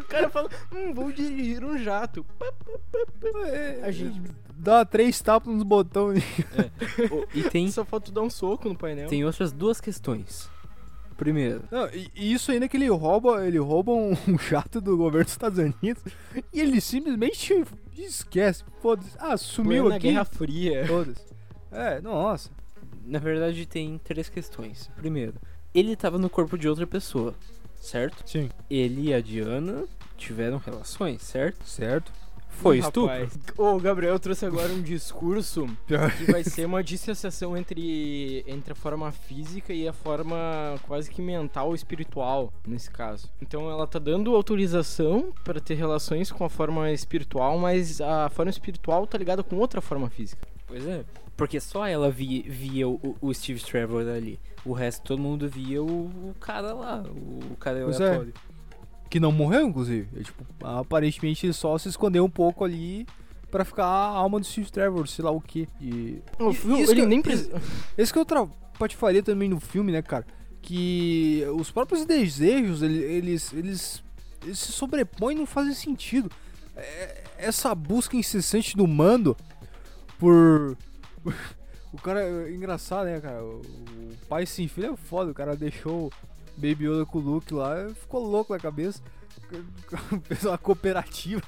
O 0.00 0.04
cara 0.04 0.28
fala, 0.28 0.48
hum, 0.72 0.92
vou 0.94 1.10
dirigir 1.12 1.64
um 1.64 1.78
jato. 1.78 2.24
É, 3.46 3.80
A 3.82 3.90
gente 3.90 4.20
Dá 4.58 4.84
três 4.84 5.20
tapas 5.22 5.54
nos 5.54 5.62
botões. 5.62 6.22
Oh, 7.12 7.24
e 7.32 7.44
tem, 7.44 7.70
só 7.70 7.84
falta 7.84 8.06
tu 8.06 8.12
dar 8.12 8.22
um 8.22 8.30
soco 8.30 8.68
no 8.68 8.76
painel. 8.76 9.08
tem 9.08 9.24
outras 9.24 9.52
duas 9.52 9.80
questões. 9.80 10.50
Primeiro, 11.16 11.62
Não, 11.70 11.88
e, 11.88 12.10
e 12.14 12.32
isso 12.32 12.50
ainda 12.50 12.68
que 12.68 12.76
ele 12.76 12.88
rouba, 12.88 13.46
ele 13.46 13.58
rouba 13.58 13.92
um, 13.92 14.12
um 14.28 14.38
jato 14.38 14.80
do 14.80 14.96
governo 14.96 15.24
dos 15.24 15.32
Estados 15.32 15.58
Unidos 15.58 16.02
e 16.52 16.60
ele 16.60 16.80
simplesmente 16.80 17.64
esquece. 17.96 18.64
Foda-se. 18.80 19.10
Ah, 19.18 19.36
sumiu 19.36 19.88
na 19.88 19.96
aqui. 19.96 20.08
Guerra 20.08 20.24
Fria. 20.24 20.86
Foda-se. 20.86 21.26
É, 21.70 22.00
nossa. 22.00 22.50
na 23.04 23.18
verdade 23.18 23.64
tem 23.66 23.98
três 23.98 24.28
questões. 24.28 24.90
Primeiro, 24.96 25.34
ele 25.74 25.94
tava 25.94 26.18
no 26.18 26.30
corpo 26.30 26.56
de 26.58 26.68
outra 26.68 26.86
pessoa, 26.86 27.34
certo? 27.78 28.22
Sim. 28.28 28.50
Ele 28.70 29.08
e 29.08 29.14
a 29.14 29.20
Diana 29.20 29.84
tiveram 30.16 30.58
relações, 30.58 31.22
certo? 31.22 31.64
Certo. 31.64 32.12
Foi 32.58 32.78
estupro. 32.78 33.12
Rapaz. 33.12 33.38
Ô, 33.56 33.78
Gabriel 33.78 34.18
trouxe 34.18 34.44
agora 34.44 34.72
um 34.72 34.82
discurso 34.82 35.66
que 35.86 36.32
vai 36.32 36.42
ser 36.42 36.66
uma 36.66 36.82
dissociação 36.82 37.56
entre, 37.56 38.44
entre 38.48 38.72
a 38.72 38.74
forma 38.74 39.12
física 39.12 39.72
e 39.72 39.86
a 39.86 39.92
forma 39.92 40.36
quase 40.86 41.08
que 41.08 41.22
mental 41.22 41.68
ou 41.68 41.74
espiritual, 41.74 42.52
nesse 42.66 42.90
caso. 42.90 43.30
Então 43.40 43.70
ela 43.70 43.86
tá 43.86 44.00
dando 44.00 44.34
autorização 44.34 45.32
para 45.44 45.60
ter 45.60 45.74
relações 45.74 46.32
com 46.32 46.44
a 46.44 46.48
forma 46.48 46.90
espiritual, 46.90 47.56
mas 47.58 48.00
a 48.00 48.28
forma 48.28 48.50
espiritual 48.50 49.06
tá 49.06 49.16
ligada 49.16 49.44
com 49.44 49.56
outra 49.56 49.80
forma 49.80 50.10
física. 50.10 50.46
Pois 50.66 50.84
é. 50.84 51.04
Porque 51.38 51.58
só 51.60 51.86
ela 51.86 52.10
via, 52.10 52.42
via 52.46 52.86
o, 52.86 53.16
o 53.20 53.32
Steve 53.32 53.60
Trevor 53.60 54.06
ali. 54.08 54.38
O 54.64 54.72
resto 54.74 55.02
todo 55.04 55.22
mundo 55.22 55.48
via 55.48 55.82
o, 55.82 55.86
o 56.06 56.34
cara 56.38 56.74
lá, 56.74 57.02
o 57.50 57.56
cara 57.56 57.80
Pois 57.84 57.98
é. 58.00 58.04
aleatório. 58.08 58.34
Que 59.08 59.18
não 59.18 59.32
morreu, 59.32 59.66
inclusive. 59.68 60.06
É, 60.18 60.22
tipo, 60.24 60.44
aparentemente 60.62 61.46
ele 61.46 61.52
só 61.54 61.78
se 61.78 61.88
escondeu 61.88 62.24
um 62.24 62.28
pouco 62.28 62.64
ali 62.64 63.06
pra 63.50 63.64
ficar 63.64 63.86
a 63.86 64.08
alma 64.08 64.38
do 64.38 64.44
Steve 64.44 64.70
Trevor, 64.70 65.06
sei 65.08 65.24
lá 65.24 65.30
o 65.30 65.40
que. 65.40 65.66
E. 65.80 66.20
O 66.38 66.52
filme, 66.52 66.82
isso 66.82 66.92
ele 66.92 67.00
que- 67.02 67.06
nem 67.06 67.22
precisa. 67.22 67.62
Esse 67.96 68.12
que 68.12 68.18
é 68.18 68.20
outra 68.20 68.46
patifaria 68.78 69.22
também 69.22 69.48
no 69.48 69.58
filme, 69.60 69.92
né, 69.92 70.02
cara? 70.02 70.26
Que 70.60 71.44
os 71.56 71.70
próprios 71.70 72.04
desejos, 72.04 72.82
ele- 72.82 72.98
eles, 73.02 73.52
eles, 73.54 74.02
eles 74.42 74.58
se 74.58 74.72
sobrepõem 74.72 75.36
e 75.36 75.38
não 75.38 75.46
fazem 75.46 75.72
sentido. 75.72 76.30
É- 76.76 77.22
Essa 77.38 77.72
busca 77.76 78.16
incessante 78.16 78.76
do 78.76 78.86
mando 78.88 79.36
por. 80.18 80.76
O 81.92 81.96
cara. 82.00 82.20
é 82.22 82.52
Engraçado, 82.52 83.06
né, 83.06 83.18
cara? 83.20 83.42
O 83.42 83.62
o 83.62 84.26
pai 84.28 84.44
sem 84.46 84.68
filho 84.68 84.92
é 84.92 84.96
foda. 84.96 85.30
O 85.30 85.34
cara 85.34 85.56
deixou 85.56 86.06
o 86.06 86.12
Baby 86.56 86.86
Yoda 86.86 87.06
com 87.06 87.18
o 87.18 87.20
Luke 87.22 87.54
lá, 87.54 87.88
ficou 87.94 88.22
louco 88.26 88.52
na 88.52 88.58
cabeça. 88.58 89.00
Fez 90.24 90.44
uma 90.44 90.58
cooperativa. 90.58 91.42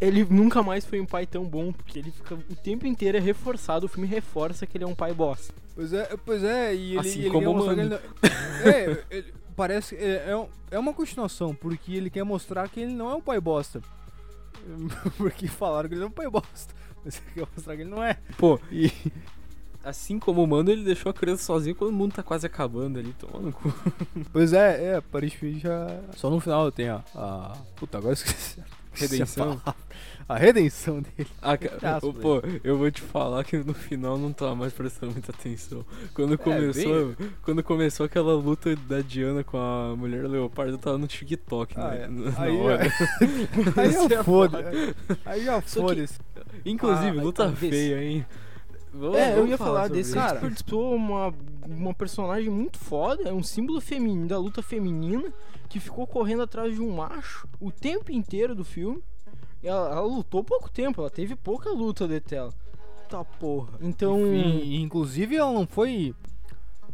Ele 0.00 0.24
nunca 0.24 0.62
mais 0.62 0.84
foi 0.84 1.00
um 1.00 1.06
pai 1.06 1.24
tão 1.24 1.44
bom, 1.44 1.72
porque 1.72 2.00
ele 2.00 2.10
fica 2.10 2.34
o 2.34 2.56
tempo 2.56 2.84
inteiro 2.86 3.16
é 3.16 3.20
reforçado, 3.20 3.86
o 3.86 3.88
filme 3.88 4.08
reforça 4.08 4.66
que 4.66 4.76
ele 4.76 4.84
é 4.84 4.86
um 4.86 4.94
pai 4.94 5.14
bosta. 5.14 5.54
Pois 5.74 5.92
é, 5.92 6.16
pois 6.24 6.42
é, 6.42 6.74
e 6.74 6.90
ele, 6.96 6.98
Assim 6.98 7.20
ele 7.20 7.30
como 7.30 7.50
o 7.52 7.54
Mando. 7.66 7.84
não... 7.84 7.98
É, 8.70 9.04
ele- 9.08 9.32
parece 9.54 9.94
que 9.94 10.02
é, 10.02 10.08
é, 10.32 10.48
é 10.72 10.78
uma 10.78 10.92
continuação, 10.92 11.54
porque 11.54 11.94
ele 11.94 12.10
quer 12.10 12.24
mostrar 12.24 12.68
que 12.68 12.80
ele 12.80 12.92
não 12.92 13.08
é 13.10 13.14
um 13.14 13.20
pai 13.20 13.40
bosta. 13.40 13.80
porque 15.16 15.46
falaram 15.46 15.88
que 15.88 15.94
ele 15.94 16.02
é 16.02 16.06
um 16.06 16.10
pai 16.10 16.28
bosta. 16.28 16.74
Ele 17.06 17.16
quer 17.34 17.46
mostrar 17.56 17.76
que 17.76 17.82
ele 17.82 17.90
não 17.90 18.02
é. 18.02 18.16
Pô, 18.36 18.58
E, 18.70 18.92
assim 19.84 20.18
como 20.18 20.42
o 20.42 20.46
mano, 20.46 20.70
ele 20.70 20.84
deixou 20.84 21.10
a 21.10 21.14
criança 21.14 21.42
sozinha 21.44 21.74
quando 21.74 21.90
o 21.90 21.94
mundo 21.94 22.12
tá 22.14 22.22
quase 22.22 22.46
acabando 22.46 22.98
ali, 22.98 23.12
tomando 23.18 23.52
cu. 23.52 23.72
pois 24.32 24.52
é, 24.52 24.84
é, 24.92 24.94
aparentemente 24.96 25.60
já. 25.60 26.00
Só 26.16 26.28
no 26.30 26.40
final 26.40 26.70
tem 26.72 26.88
a. 26.88 27.02
a... 27.14 27.56
Puta, 27.76 27.98
agora 27.98 28.10
eu 28.10 28.14
esqueci. 28.14 28.60
Redenção. 28.92 29.60
A 30.28 30.36
redenção 30.36 31.00
dele. 31.00 31.28
Ah, 31.40 31.56
cara, 31.56 32.00
pô, 32.00 32.42
eu 32.64 32.76
vou 32.76 32.90
te 32.90 33.00
falar 33.00 33.44
que 33.44 33.56
no 33.58 33.72
final 33.72 34.18
não 34.18 34.32
tava 34.32 34.56
mais 34.56 34.72
prestando 34.72 35.12
muita 35.12 35.30
atenção. 35.30 35.84
Quando 36.12 36.36
começou, 36.36 37.14
quando 37.42 37.62
começou 37.62 38.04
aquela 38.06 38.34
luta 38.34 38.74
da 38.74 39.00
Diana 39.00 39.44
com 39.44 39.56
a 39.56 39.94
mulher 39.96 40.26
leopardo, 40.28 40.72
eu 40.72 40.78
tava 40.78 40.98
no 40.98 41.06
TikTok, 41.06 41.74
Ah, 41.78 41.90
né? 41.90 42.02
é. 42.02 42.08
na 42.08 42.42
Aí, 42.42 42.56
hora. 42.58 42.82
aí 43.76 43.92
Você 43.92 44.08
já 44.08 44.20
é 44.20 44.24
foda. 44.24 44.58
Aí 45.24 45.44
que- 45.44 45.70
foda-se. 45.80 46.18
Inclusive, 46.64 47.18
Ah, 47.18 47.22
luta 47.22 47.44
talvez. 47.44 47.74
feia, 47.74 48.02
hein? 48.04 48.26
Vamos- 48.92 49.16
é, 49.18 49.38
eu 49.38 49.46
ia 49.46 49.58
falar 49.58 49.82
sobre 49.84 49.98
desse 49.98 50.14
cara. 50.14 50.26
Cara. 50.38 50.48
Desperdiçou 50.50 50.94
uma, 50.94 51.34
uma 51.66 51.94
personagem 51.94 52.48
muito 52.50 52.78
foda, 52.78 53.28
é 53.28 53.32
um 53.32 53.42
símbolo 53.42 53.80
feminino 53.80 54.26
da 54.26 54.38
luta 54.38 54.62
feminina 54.62 55.32
que 55.68 55.78
ficou 55.78 56.06
correndo 56.06 56.42
atrás 56.42 56.74
de 56.74 56.80
um 56.80 56.90
macho 56.96 57.46
o 57.60 57.70
tempo 57.70 58.10
inteiro 58.10 58.54
do 58.54 58.64
filme. 58.64 59.02
Ela, 59.62 59.90
ela 59.90 60.00
lutou 60.00 60.42
pouco 60.42 60.70
tempo, 60.70 61.00
ela 61.00 61.10
teve 61.10 61.36
pouca 61.36 61.70
luta 61.70 62.08
de 62.08 62.20
tela. 62.20 62.52
Tá 63.08 63.24
porra. 63.24 63.70
Então. 63.80 64.26
E, 64.34 64.80
inclusive, 64.80 65.36
ela 65.36 65.52
não 65.52 65.66
foi. 65.66 66.14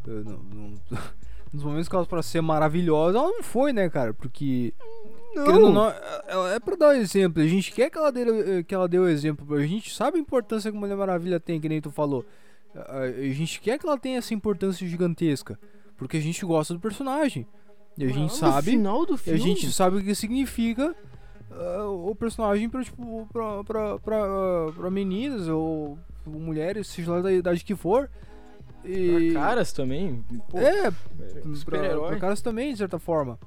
eh, 0.07 0.11
não- 0.25 0.39
não- 0.53 0.73
nos 1.53 1.63
momentos 1.63 1.89
que 1.89 1.95
ela 1.95 2.07
pra 2.07 2.23
ser 2.23 2.41
maravilhosa, 2.41 3.19
ela 3.19 3.29
não 3.29 3.43
foi, 3.43 3.73
né, 3.73 3.89
cara? 3.89 4.13
Porque. 4.15 4.73
Querendo 5.35 5.67
ou 5.67 5.73
não, 5.73 5.93
ela 6.27 6.55
é 6.55 6.61
pra 6.61 6.77
dar 6.77 6.97
exemplo. 6.97 7.43
A 7.43 7.47
gente 7.47 7.73
quer 7.73 7.91
que 7.91 7.99
ela, 7.99 8.11
dê, 8.13 8.63
que 8.65 8.75
ela 8.75 8.87
dê 8.89 8.99
o 8.99 9.09
exemplo. 9.09 9.55
A 9.57 9.67
gente 9.67 9.95
sabe 9.95 10.19
a 10.19 10.21
importância 10.21 10.71
que 10.71 10.77
a 10.77 10.81
Mulher 10.81 10.97
Maravilha 10.97 11.41
tem, 11.41 11.61
que 11.61 11.69
nem 11.69 11.81
tu 11.81 11.91
falou. 11.91 12.25
A, 12.75 13.07
gente 13.33 13.61
quer 13.61 13.79
que 13.79 13.87
ela 13.87 13.99
tenha 13.99 14.19
essa 14.19 14.35
importância 14.35 14.87
gigantesca. 14.87 15.59
Porque 15.97 16.17
a 16.17 16.21
gente 16.21 16.45
gosta 16.45 16.75
do 16.75 16.81
personagem. 16.81 17.47
E 17.97 18.05
a 18.05 18.09
gente 18.09 18.19
no 18.23 18.29
sabe. 18.31 18.73
final 18.73 19.07
do 19.07 19.13
E 19.13 19.15
a 19.15 19.19
filme. 19.19 19.39
gente 19.41 19.71
sabe 19.73 19.99
o 19.99 20.03
que 20.03 20.15
significa 20.15 20.95
ah, 21.53 21.85
o 21.89 22.15
personagem 22.17 22.69
pra, 22.69 22.83
tipo, 22.83 23.29
pra, 23.33 23.63
pra, 23.63 23.99
pra, 24.01 24.17
ah, 24.25 24.73
pra 24.75 24.91
meninas 24.91 25.47
ou 25.49 25.97
mulheres, 26.27 26.89
seja 26.89 27.13
lá 27.13 27.21
da 27.21 27.33
idade 27.33 27.65
que 27.65 27.77
for. 27.77 28.11
E, 28.85 29.31
Pra 29.33 29.41
caras 29.41 29.73
também. 29.73 30.25
Pô, 30.49 30.59
é, 30.59 30.91
pra, 30.91 31.55
super-herói. 31.55 32.09
pra 32.09 32.19
caras 32.19 32.43
também, 32.43 32.73
de 32.73 32.79
certa 32.79 32.99
forma. 32.99 33.39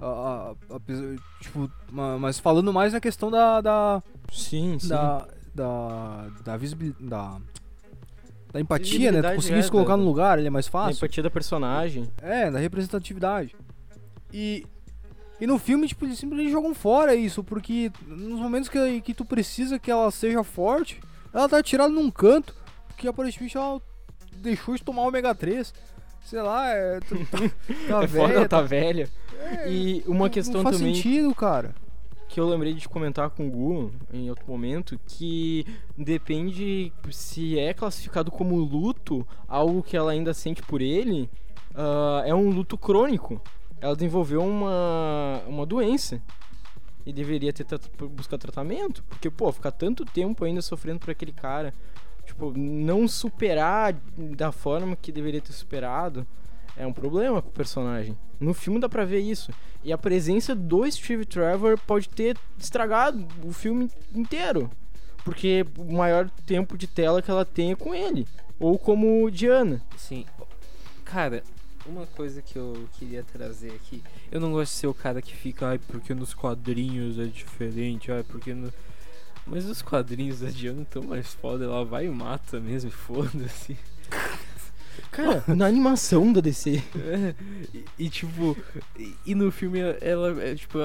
Ah, 0.00 0.52
ah, 0.70 0.74
apesar- 0.74 1.16
tipo, 1.40 1.70
ma- 1.90 2.18
mas 2.18 2.38
falando 2.38 2.72
mais 2.72 2.92
na 2.92 3.00
questão 3.00 3.30
da. 3.30 3.60
da. 3.60 4.02
Sim, 4.32 4.78
sim. 4.78 4.88
da. 4.88 5.26
da, 5.54 6.26
da 6.44 6.56
visibilidade. 6.56 7.04
Da, 7.08 7.38
da 8.52 8.60
empatia, 8.60 9.10
né? 9.12 9.22
Tu 9.22 9.34
conseguir 9.36 9.58
é, 9.58 9.62
se 9.62 9.70
colocar 9.70 9.92
da- 9.92 9.96
no 9.96 10.04
lugar, 10.04 10.38
ele 10.38 10.46
é 10.48 10.50
mais 10.50 10.66
A 10.68 10.70
fácil. 10.70 10.96
empatia 10.98 11.22
da 11.22 11.30
personagem. 11.30 12.08
É, 12.22 12.50
da 12.50 12.58
representatividade. 12.58 13.54
E, 14.32 14.64
e 15.40 15.46
no 15.46 15.58
filme, 15.58 15.86
tipo, 15.88 16.04
eles 16.04 16.18
simplesmente 16.18 16.50
jogam 16.52 16.74
fora 16.74 17.14
isso, 17.14 17.42
porque 17.42 17.90
nos 18.06 18.38
momentos 18.40 18.68
que, 18.68 19.00
que 19.00 19.14
tu 19.14 19.24
precisa 19.24 19.78
que 19.78 19.90
ela 19.90 20.10
seja 20.10 20.42
forte, 20.44 21.00
ela 21.32 21.48
tá 21.48 21.62
tirada 21.62 21.92
num 21.92 22.10
canto, 22.10 22.54
porque 22.88 23.06
aparentemente 23.08 23.56
ela 23.56 23.80
deixou 24.36 24.76
de 24.76 24.82
tomar 24.82 25.02
ômega 25.02 25.34
3. 25.34 25.72
Sei 26.24 26.40
lá, 26.42 26.68
é. 26.70 27.00
Tá, 27.00 27.16
tá 27.28 27.44
é 28.02 28.06
foda, 28.06 28.06
velha, 28.06 28.48
tá 28.48 28.60
velha. 28.62 29.10
é, 29.38 29.70
E 29.70 30.02
uma 30.06 30.24
não- 30.24 30.28
questão 30.30 30.54
não 30.56 30.62
faz 30.62 30.78
também 30.78 30.94
sentido, 30.94 31.34
cara. 31.34 31.74
que 32.28 32.40
eu 32.40 32.48
lembrei 32.48 32.74
de 32.74 32.88
comentar 32.88 33.30
com 33.30 33.46
o 33.46 33.50
Gu 33.50 33.92
em 34.12 34.28
outro 34.30 34.44
momento, 34.48 34.98
que 35.06 35.64
depende 35.96 36.92
se 37.10 37.58
é 37.58 37.72
classificado 37.74 38.30
como 38.30 38.56
luto, 38.56 39.26
algo 39.46 39.82
que 39.82 39.96
ela 39.96 40.10
ainda 40.12 40.32
sente 40.34 40.62
por 40.62 40.80
ele, 40.82 41.30
ah, 41.74 42.22
é 42.26 42.34
um 42.34 42.50
luto 42.50 42.76
crônico. 42.78 43.40
Ela 43.80 43.94
desenvolveu 43.94 44.42
uma, 44.42 45.42
uma 45.46 45.66
doença. 45.66 46.20
E 47.06 47.12
deveria 47.12 47.52
ter 47.52 47.66
buscar 48.16 48.38
tratamento. 48.38 49.04
Porque, 49.04 49.28
pô, 49.28 49.52
ficar 49.52 49.70
tanto 49.72 50.06
tempo 50.06 50.42
ainda 50.42 50.62
sofrendo 50.62 51.00
por 51.00 51.10
aquele 51.10 51.32
cara. 51.32 51.74
Tipo, 52.24 52.52
não 52.56 53.06
superar 53.06 53.92
da 54.16 54.50
forma 54.50 54.96
que 54.96 55.12
deveria 55.12 55.40
ter 55.40 55.52
superado 55.52 56.26
é 56.76 56.86
um 56.86 56.92
problema 56.92 57.40
pro 57.40 57.52
personagem. 57.52 58.16
No 58.40 58.52
filme 58.52 58.80
dá 58.80 58.88
pra 58.88 59.04
ver 59.04 59.20
isso. 59.20 59.52
E 59.82 59.92
a 59.92 59.98
presença 59.98 60.54
do 60.54 60.90
Steve 60.90 61.24
Trevor 61.24 61.78
pode 61.78 62.08
ter 62.08 62.36
estragado 62.58 63.26
o 63.44 63.52
filme 63.52 63.90
inteiro. 64.14 64.70
Porque 65.24 65.64
o 65.78 65.92
maior 65.92 66.28
tempo 66.46 66.76
de 66.76 66.86
tela 66.86 67.22
que 67.22 67.30
ela 67.30 67.44
tem 67.44 67.72
é 67.72 67.76
com 67.76 67.94
ele. 67.94 68.26
Ou 68.58 68.78
como 68.78 69.30
Diana. 69.30 69.80
Sim. 69.96 70.26
Cara, 71.04 71.42
uma 71.86 72.06
coisa 72.06 72.42
que 72.42 72.56
eu 72.56 72.88
queria 72.98 73.22
trazer 73.22 73.72
aqui. 73.72 74.02
Eu 74.30 74.40
não 74.40 74.52
gosto 74.52 74.72
de 74.72 74.78
ser 74.78 74.86
o 74.86 74.94
cara 74.94 75.20
que 75.22 75.34
fica, 75.34 75.68
ai, 75.68 75.78
porque 75.78 76.14
nos 76.14 76.34
quadrinhos 76.34 77.18
é 77.18 77.24
diferente, 77.24 78.10
ai, 78.10 78.22
porque 78.22 78.54
no. 78.54 78.72
Mas 79.46 79.66
os 79.66 79.82
quadrinhos 79.82 80.40
da 80.40 80.48
Diana 80.48 80.82
estão 80.82 81.02
mais 81.02 81.34
foda, 81.34 81.64
ela 81.64 81.84
vai 81.84 82.06
e 82.06 82.10
mata 82.10 82.58
mesmo, 82.58 82.90
foda-se. 82.90 83.76
Cara, 85.10 85.44
na 85.54 85.66
animação 85.66 86.32
da 86.32 86.40
DC. 86.40 86.82
É, 86.96 87.34
e, 87.72 87.84
e, 87.98 88.10
tipo, 88.10 88.56
e, 88.98 89.14
e 89.26 89.34
no 89.34 89.50
filme 89.50 89.78
ela 90.00 90.42
é 90.42 90.54
tipo. 90.54 90.78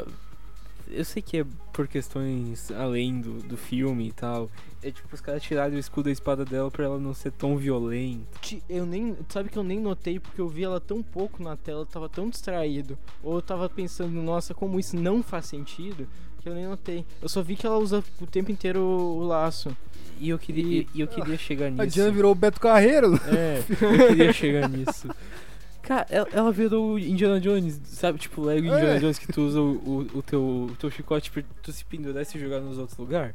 eu 0.88 1.06
sei 1.06 1.22
que 1.22 1.38
é 1.38 1.46
por 1.74 1.88
questões 1.88 2.72
além 2.72 3.22
do, 3.22 3.42
do 3.42 3.58
filme 3.58 4.08
e 4.08 4.12
tal. 4.12 4.50
É 4.82 4.92
tipo, 4.92 5.13
os 5.13 5.20
caras 5.20 5.42
tiraram 5.42 5.75
o 5.75 5.80
escudo 5.80 6.06
da 6.06 6.12
espada 6.12 6.46
dela 6.46 6.70
pra 6.70 6.86
ela 6.86 7.00
não 7.00 7.13
ser 7.13 7.32
tão 7.32 7.58
violenta. 7.58 8.39
Eu 8.70 8.86
nem. 8.86 9.18
Sabe 9.30 9.50
que 9.50 9.58
eu 9.58 9.63
nem 9.63 9.80
notei 9.80 10.20
porque 10.20 10.39
eu 10.39 10.48
vi 10.48 10.63
ela 10.63 10.80
tão 10.80 11.01
pouco 11.01 11.42
na 11.42 11.58
tela, 11.58 11.82
eu 11.82 11.86
tava 11.86 12.08
tão 12.08 12.30
distraído. 12.30 12.98
Ou 13.24 13.36
eu 13.36 13.42
tava 13.42 13.68
pensando, 13.70 14.22
nossa, 14.22 14.54
como 14.54 14.80
isso 14.80 14.96
não 14.96 15.24
faz 15.24 15.48
sentido, 15.48 16.08
que 16.41 16.50
eu 16.50 16.53
nem 16.55 16.65
notei. 16.67 17.05
Eu 17.22 17.29
só 17.29 17.41
vi 17.41 17.55
que 17.55 17.65
ela 17.65 17.77
usa 17.77 18.03
o 18.22 18.25
tempo 18.27 18.51
inteiro 18.51 18.81
o 18.81 19.24
laço. 19.25 19.75
E 20.19 20.29
eu 20.29 20.38
queria, 20.39 20.81
E- 20.81 20.88
e 20.96 21.01
eu 21.01 21.08
queria 21.08 21.38
chegar 21.38 21.67
A 21.67 21.69
nisso. 21.69 21.88
Diana 21.88 22.12
virou 22.12 22.31
o 22.31 22.36
Beto 22.36 22.60
Carreiro. 22.60 23.13
É. 23.27 23.63
Eu 23.81 24.08
queria 24.10 24.34
chegar 24.34 24.67
nisso. 24.69 25.08
Cara, 25.81 26.05
ela, 26.10 26.27
ela 26.31 26.51
virou 26.51 26.93
o 26.93 27.00
Indiana 27.00 27.39
Jones, 27.39 27.79
sabe? 27.86 28.19
Tipo, 28.19 28.41
Lego 28.43 28.67
Indiana 28.67 28.96
É. 28.96 29.00
Jones 29.00 29.17
que 29.17 29.31
tu 29.31 29.41
usa 29.41 29.60
o, 29.60 29.72
o, 30.13 30.17
o 30.19 30.22
teu, 30.22 30.41
o 30.69 30.75
teu 30.77 30.91
chicote 30.91 31.31
pra 31.31 31.41
tu 31.63 31.72
se 31.72 31.84
pendurar 31.86 32.22
e 32.22 32.25
se 32.25 32.38
jogar 32.38 32.60
nos 32.60 32.77
outros 32.77 32.98
lugares. 32.98 33.34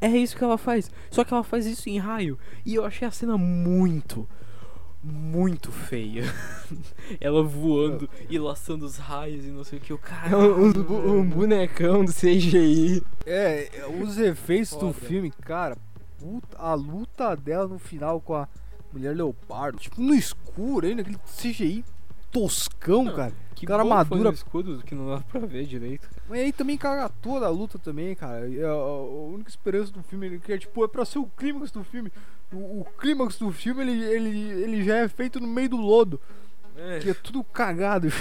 É 0.00 0.08
isso 0.08 0.36
que 0.36 0.42
ela 0.42 0.56
faz. 0.56 0.90
Só 1.10 1.22
que 1.22 1.34
ela 1.34 1.42
faz 1.44 1.66
isso 1.66 1.88
em 1.88 1.98
raio. 1.98 2.38
E 2.64 2.74
eu 2.76 2.84
achei 2.84 3.06
a 3.06 3.10
cena 3.10 3.36
muito, 3.36 4.26
muito 5.02 5.72
feia. 5.72 6.24
ela 7.20 7.42
voando 7.42 8.08
e 8.30 8.38
laçando 8.38 8.84
os 8.86 8.96
raios 8.96 9.44
e 9.44 9.48
não 9.48 9.64
sei 9.64 9.78
o 9.78 9.82
que. 9.82 9.92
O 9.92 9.96
É 9.96 9.98
cara. 9.98 10.38
um, 10.38 10.66
um 10.68 11.18
um 11.18 11.28
bonecão 11.28 12.04
do 12.04 12.12
CGI. 12.12 13.02
É, 13.26 13.68
os 14.02 14.16
efeitos 14.18 14.70
do 14.72 14.92
Foda. 14.92 15.06
filme, 15.06 15.30
cara, 15.30 15.76
puta, 16.18 16.56
a 16.56 16.74
luta 16.74 17.34
dela 17.36 17.66
no 17.66 17.78
final 17.78 18.20
com 18.20 18.34
a 18.34 18.48
mulher 18.92 19.16
leopardo, 19.16 19.78
tipo 19.78 20.00
no 20.00 20.14
escuro 20.14 20.86
ainda, 20.86 21.02
aquele 21.02 21.18
CGI 21.36 21.84
toscão, 22.32 23.04
Não, 23.04 23.14
cara. 23.14 23.32
Que 23.54 23.66
cara 23.66 23.82
armadura- 23.82 24.30
no 24.30 24.34
escudo 24.34 24.82
que 24.84 24.94
não 24.94 25.08
dá 25.10 25.20
pra 25.20 25.40
ver 25.40 25.66
direito. 25.66 26.08
Mas 26.28 26.40
aí 26.40 26.52
também 26.52 26.76
caga 26.76 27.08
toda 27.08 27.46
a 27.46 27.50
luta 27.50 27.78
também, 27.78 28.12
cara. 28.16 28.48
E 28.48 28.60
a, 28.62 28.70
a 28.70 29.02
única 29.04 29.48
esperança 29.50 29.92
do 29.92 30.02
filme, 30.02 30.40
que 30.40 30.52
é 30.52 30.58
tipo, 30.58 30.84
é 30.84 30.88
pra 30.88 31.04
ser 31.04 31.18
o 31.20 31.26
clímax 31.26 31.70
do 31.70 31.84
filme. 31.84 32.10
O, 32.52 32.80
o 32.80 32.86
clímax 32.98 33.38
do 33.38 33.52
filme, 33.52 33.82
ele, 33.82 34.02
ele, 34.04 34.38
ele 34.64 34.82
já 34.84 34.96
é 34.96 35.08
feito 35.08 35.38
no 35.38 35.46
meio 35.46 35.68
do 35.68 35.76
lodo, 35.76 36.20
É. 36.76 36.98
que 36.98 37.10
é 37.10 37.14
tudo 37.14 37.44
cagado. 37.44 38.08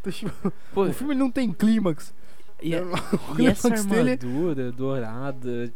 Então, 0.00 0.12
tipo, 0.12 0.52
Pô, 0.74 0.84
o 0.86 0.92
filme 0.92 1.14
não 1.14 1.30
tem 1.30 1.52
clímax. 1.52 2.12
e, 2.60 2.74
a- 2.74 2.82
O 3.36 3.40
E 3.40 3.46
essa 3.46 3.68
clímax 3.68 3.84
dele 3.86 4.10
armadura 4.12 4.72
dourada. 4.72 5.72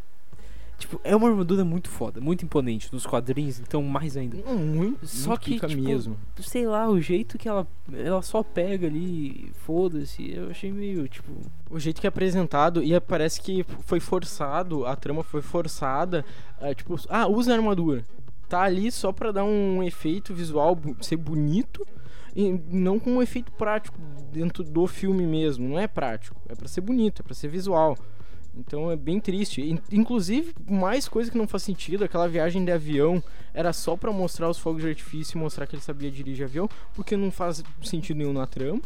Tipo, 0.78 1.00
é 1.02 1.16
uma 1.16 1.28
armadura 1.28 1.64
muito 1.64 1.88
foda, 1.88 2.20
muito 2.20 2.44
imponente 2.44 2.92
nos 2.92 3.06
quadrinhos, 3.06 3.58
então 3.58 3.82
mais 3.82 4.14
ainda. 4.14 4.36
Muito, 4.52 5.06
Só 5.06 5.30
muito 5.30 5.40
que, 5.40 5.58
tipo, 5.58 5.82
mesmo. 5.82 6.18
Sei 6.40 6.66
lá, 6.66 6.88
o 6.88 7.00
jeito 7.00 7.38
que 7.38 7.48
ela. 7.48 7.66
Ela 7.92 8.20
só 8.20 8.42
pega 8.42 8.86
ali, 8.86 9.50
foda-se. 9.64 10.30
Eu 10.30 10.50
achei 10.50 10.70
meio, 10.70 11.08
tipo. 11.08 11.32
O 11.70 11.80
jeito 11.80 12.00
que 12.00 12.06
é 12.06 12.08
apresentado, 12.08 12.82
e 12.82 12.98
parece 13.00 13.40
que 13.40 13.64
foi 13.86 14.00
forçado, 14.00 14.84
a 14.84 14.94
trama 14.94 15.22
foi 15.22 15.40
forçada. 15.40 16.24
é, 16.60 16.74
tipo, 16.74 16.94
ah, 17.08 17.26
usa 17.26 17.52
a 17.52 17.56
armadura. 17.56 18.04
Tá 18.46 18.62
ali 18.62 18.92
só 18.92 19.12
pra 19.12 19.32
dar 19.32 19.44
um 19.44 19.82
efeito 19.82 20.34
visual, 20.34 20.78
ser 21.00 21.16
bonito, 21.16 21.86
e 22.34 22.52
não 22.70 22.98
com 22.98 23.12
um 23.12 23.22
efeito 23.22 23.50
prático 23.52 23.98
dentro 24.30 24.62
do 24.62 24.86
filme 24.86 25.26
mesmo. 25.26 25.66
Não 25.66 25.78
é 25.78 25.88
prático, 25.88 26.38
é 26.48 26.54
pra 26.54 26.68
ser 26.68 26.82
bonito, 26.82 27.22
é 27.22 27.24
pra 27.24 27.34
ser 27.34 27.48
visual. 27.48 27.96
Então 28.56 28.90
é 28.90 28.96
bem 28.96 29.20
triste. 29.20 29.60
In- 29.60 29.78
Inclusive, 29.92 30.54
mais 30.68 31.06
coisa 31.08 31.30
que 31.30 31.36
não 31.38 31.46
faz 31.46 31.62
sentido, 31.62 32.04
aquela 32.04 32.26
viagem 32.28 32.64
de 32.64 32.72
avião 32.72 33.22
era 33.52 33.72
só 33.72 33.96
pra 33.96 34.10
mostrar 34.12 34.48
os 34.48 34.58
fogos 34.58 34.82
de 34.82 34.88
artifício 34.88 35.36
e 35.36 35.40
mostrar 35.40 35.66
que 35.66 35.74
ele 35.76 35.82
sabia 35.82 36.10
dirigir 36.10 36.44
avião, 36.46 36.68
porque 36.94 37.16
não 37.16 37.30
faz 37.30 37.62
sentido 37.82 38.16
nenhum 38.18 38.32
na 38.32 38.46
trama. 38.46 38.80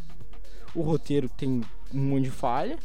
O 0.74 0.82
roteiro 0.82 1.28
tem 1.28 1.60
um 1.94 1.98
monte 2.00 2.24
de 2.24 2.30
falha. 2.30 2.78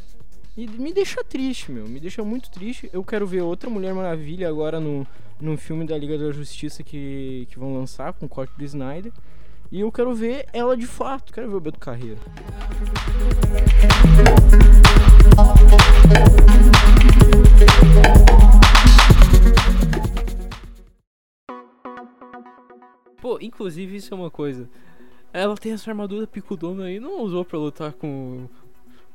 E 0.56 0.66
me 0.66 0.92
deixa 0.92 1.22
triste, 1.22 1.70
meu. 1.70 1.86
Me 1.86 2.00
deixa 2.00 2.24
muito 2.24 2.50
triste. 2.50 2.88
Eu 2.92 3.04
quero 3.04 3.26
ver 3.26 3.42
outra 3.42 3.68
Mulher 3.68 3.92
Maravilha 3.94 4.48
agora 4.48 4.80
no, 4.80 5.06
no 5.40 5.56
filme 5.58 5.84
da 5.86 5.96
Liga 5.98 6.16
da 6.16 6.32
Justiça 6.32 6.82
que, 6.82 7.46
que 7.50 7.58
vão 7.58 7.74
lançar 7.74 8.12
com 8.14 8.24
o 8.26 8.28
corte 8.28 8.52
do 8.56 8.64
Snyder. 8.64 9.12
E 9.70 9.80
eu 9.80 9.92
quero 9.92 10.14
ver 10.14 10.46
ela 10.52 10.76
de 10.76 10.86
fato. 10.86 11.32
Quero 11.32 11.50
ver 11.50 11.56
o 11.56 11.60
Beto 11.60 11.78
Carreiro. 11.78 12.18
Pô, 23.20 23.38
inclusive 23.40 23.96
isso 23.96 24.12
é 24.12 24.16
uma 24.16 24.30
coisa. 24.30 24.68
Ela 25.32 25.56
tem 25.56 25.72
essa 25.72 25.90
armadura 25.90 26.26
picudona 26.26 26.84
aí, 26.84 27.00
não 27.00 27.20
usou 27.22 27.44
pra 27.44 27.58
lutar 27.58 27.92
com, 27.92 28.46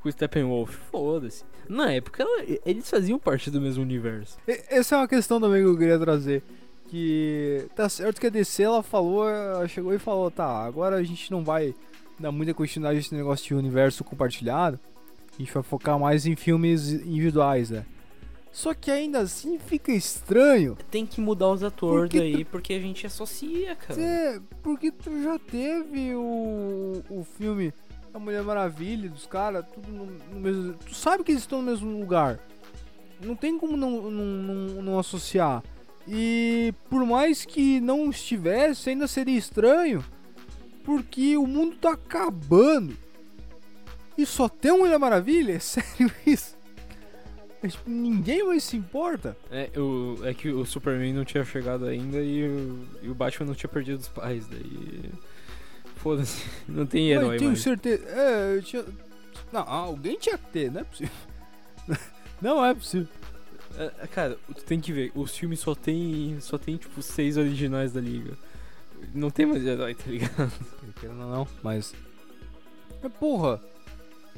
com 0.01 0.09
o 0.09 0.11
Steppenwolf. 0.11 0.75
Foda-se. 0.91 1.43
Na 1.69 1.91
época, 1.93 2.23
ela- 2.23 2.43
eles 2.65 2.89
faziam 2.89 3.17
parte 3.17 3.49
do 3.49 3.61
mesmo 3.61 3.83
universo. 3.83 4.37
E- 4.47 4.63
Essa 4.69 4.95
é 4.95 4.97
uma 4.99 5.07
questão 5.07 5.39
também 5.39 5.61
que 5.63 5.67
eu 5.69 5.77
queria 5.77 5.99
trazer. 5.99 6.43
Que 6.89 7.65
tá 7.75 7.87
certo 7.87 8.19
que 8.19 8.27
a 8.27 8.29
DC 8.29 8.63
ela 8.63 8.83
falou, 8.83 9.27
ela 9.29 9.67
chegou 9.67 9.93
e 9.93 9.99
falou, 9.99 10.29
tá, 10.29 10.45
agora 10.65 10.97
a 10.97 11.03
gente 11.03 11.31
não 11.31 11.41
vai 11.43 11.73
dar 12.19 12.31
muita 12.33 12.53
continuidade 12.53 12.97
nesse 12.97 13.15
negócio 13.15 13.45
de 13.47 13.53
universo 13.55 14.03
compartilhado. 14.03 14.77
A 15.41 15.43
gente 15.43 15.53
vai 15.53 15.63
focar 15.63 15.97
mais 15.97 16.27
em 16.27 16.35
filmes 16.35 16.91
individuais, 16.91 17.71
né? 17.71 17.83
Só 18.51 18.75
que 18.75 18.91
ainda 18.91 19.19
assim 19.19 19.57
fica 19.57 19.91
estranho. 19.91 20.77
Tem 20.91 21.05
que 21.05 21.19
mudar 21.19 21.49
os 21.49 21.63
atores 21.63 22.01
Porque 22.01 22.19
daí, 22.19 22.45
porque 22.45 22.73
a 22.73 22.79
gente 22.79 23.07
associa, 23.07 23.75
cara. 23.75 24.43
Porque 24.61 24.91
tu 24.91 25.23
já 25.23 25.39
teve 25.39 26.13
o, 26.13 27.01
o 27.09 27.23
filme 27.37 27.73
A 28.13 28.19
Mulher 28.19 28.43
Maravilha 28.43 29.09
dos 29.09 29.25
caras, 29.25 29.65
tudo 29.73 29.91
no, 29.91 30.05
no 30.05 30.39
mesmo. 30.39 30.73
Tu 30.73 30.93
sabe 30.93 31.23
que 31.23 31.31
eles 31.31 31.41
estão 31.41 31.59
no 31.59 31.71
mesmo 31.71 31.99
lugar. 31.99 32.39
Não 33.23 33.35
tem 33.35 33.57
como 33.57 33.75
não, 33.75 34.11
não, 34.11 34.25
não, 34.25 34.81
não 34.83 34.99
associar. 34.99 35.63
E 36.07 36.71
por 36.87 37.03
mais 37.03 37.45
que 37.45 37.79
não 37.79 38.11
estivesse, 38.11 38.91
ainda 38.91 39.07
seria 39.07 39.37
estranho. 39.37 40.05
Porque 40.83 41.35
o 41.35 41.47
mundo 41.47 41.77
tá 41.77 41.93
acabando. 41.93 42.95
E 44.21 44.25
só 44.25 44.47
tem 44.47 44.71
uma 44.71 44.81
Mulher 44.81 44.99
Maravilha? 44.99 45.55
É 45.55 45.59
sério 45.59 46.11
isso? 46.27 46.55
É, 47.63 47.67
tipo, 47.67 47.89
ninguém 47.89 48.43
mais 48.43 48.63
se 48.63 48.77
importa. 48.77 49.35
É, 49.49 49.69
o, 49.79 50.19
é 50.23 50.31
que 50.33 50.49
o 50.49 50.63
Superman 50.63 51.13
não 51.13 51.25
tinha 51.25 51.43
chegado 51.43 51.85
ainda 51.85 52.19
e 52.21 52.47
o, 52.47 52.87
e 53.01 53.09
o 53.09 53.15
Batman 53.15 53.47
não 53.47 53.55
tinha 53.55 53.69
perdido 53.69 53.99
os 53.99 54.07
pais, 54.07 54.45
daí. 54.47 55.09
Foda-se, 55.95 56.43
não 56.69 56.85
tem 56.85 57.13
Mas 57.13 57.23
herói 57.23 57.37
tenho 57.37 57.51
mais. 57.51 57.61
certeza. 57.63 58.03
É, 58.09 58.57
eu 58.57 58.61
tinha. 58.63 58.85
Não, 59.51 59.61
alguém 59.67 60.17
tinha 60.19 60.37
que 60.37 60.45
ter, 60.51 60.71
não 60.71 60.81
é 60.81 60.83
possível. 60.83 61.13
Não 62.41 62.65
é 62.65 62.73
possível. 62.73 63.07
É, 63.77 63.91
é, 64.01 64.07
cara, 64.07 64.35
tu 64.47 64.63
tem 64.63 64.79
que 64.79 64.91
ver, 64.91 65.11
os 65.13 65.37
filmes 65.37 65.59
só 65.59 65.75
tem. 65.75 66.39
Só 66.39 66.57
tem, 66.57 66.75
tipo, 66.77 67.01
seis 67.03 67.37
originais 67.37 67.91
da 67.91 68.01
liga. 68.01 68.35
Não 69.13 69.29
tem 69.29 69.45
mais 69.45 69.63
herói, 69.63 69.93
tá 69.93 70.09
ligado? 70.09 70.51
Ou 71.03 71.13
não, 71.13 71.47
mas. 71.61 71.93
Mas 73.03 73.13
porra, 73.13 73.61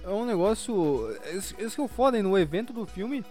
é 0.04 0.10
um 0.10 0.26
negócio. 0.26 1.10
Esse, 1.34 1.54
que 1.54 1.82
é 1.82 1.84
o 1.84 1.88
foda, 1.88 2.18
hein? 2.18 2.24
No 2.24 2.38
evento 2.38 2.72
do 2.74 2.86
filme, 2.86 3.24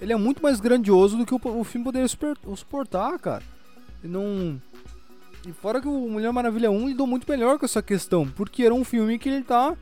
ele 0.00 0.12
é 0.12 0.16
muito 0.16 0.42
mais 0.42 0.60
grandioso 0.60 1.16
do 1.16 1.24
que 1.26 1.34
o, 1.34 1.40
o 1.58 1.64
filme 1.64 1.84
poderia 1.84 2.08
super- 2.08 2.36
suportar, 2.56 3.18
cara. 3.18 3.42
E 4.04 4.08
não. 4.08 4.60
E 5.46 5.52
fora 5.52 5.80
que 5.80 5.88
o 5.88 6.08
Mulher 6.08 6.32
Maravilha 6.32 6.70
1 6.70 6.88
lidou 6.88 7.06
muito 7.06 7.28
melhor 7.30 7.58
com 7.58 7.64
essa 7.64 7.82
questão, 7.82 8.28
porque 8.28 8.62
era 8.62 8.74
um 8.74 8.84
filme 8.84 9.18
que 9.18 9.28
ele 9.28 9.42
tá. 9.42 9.76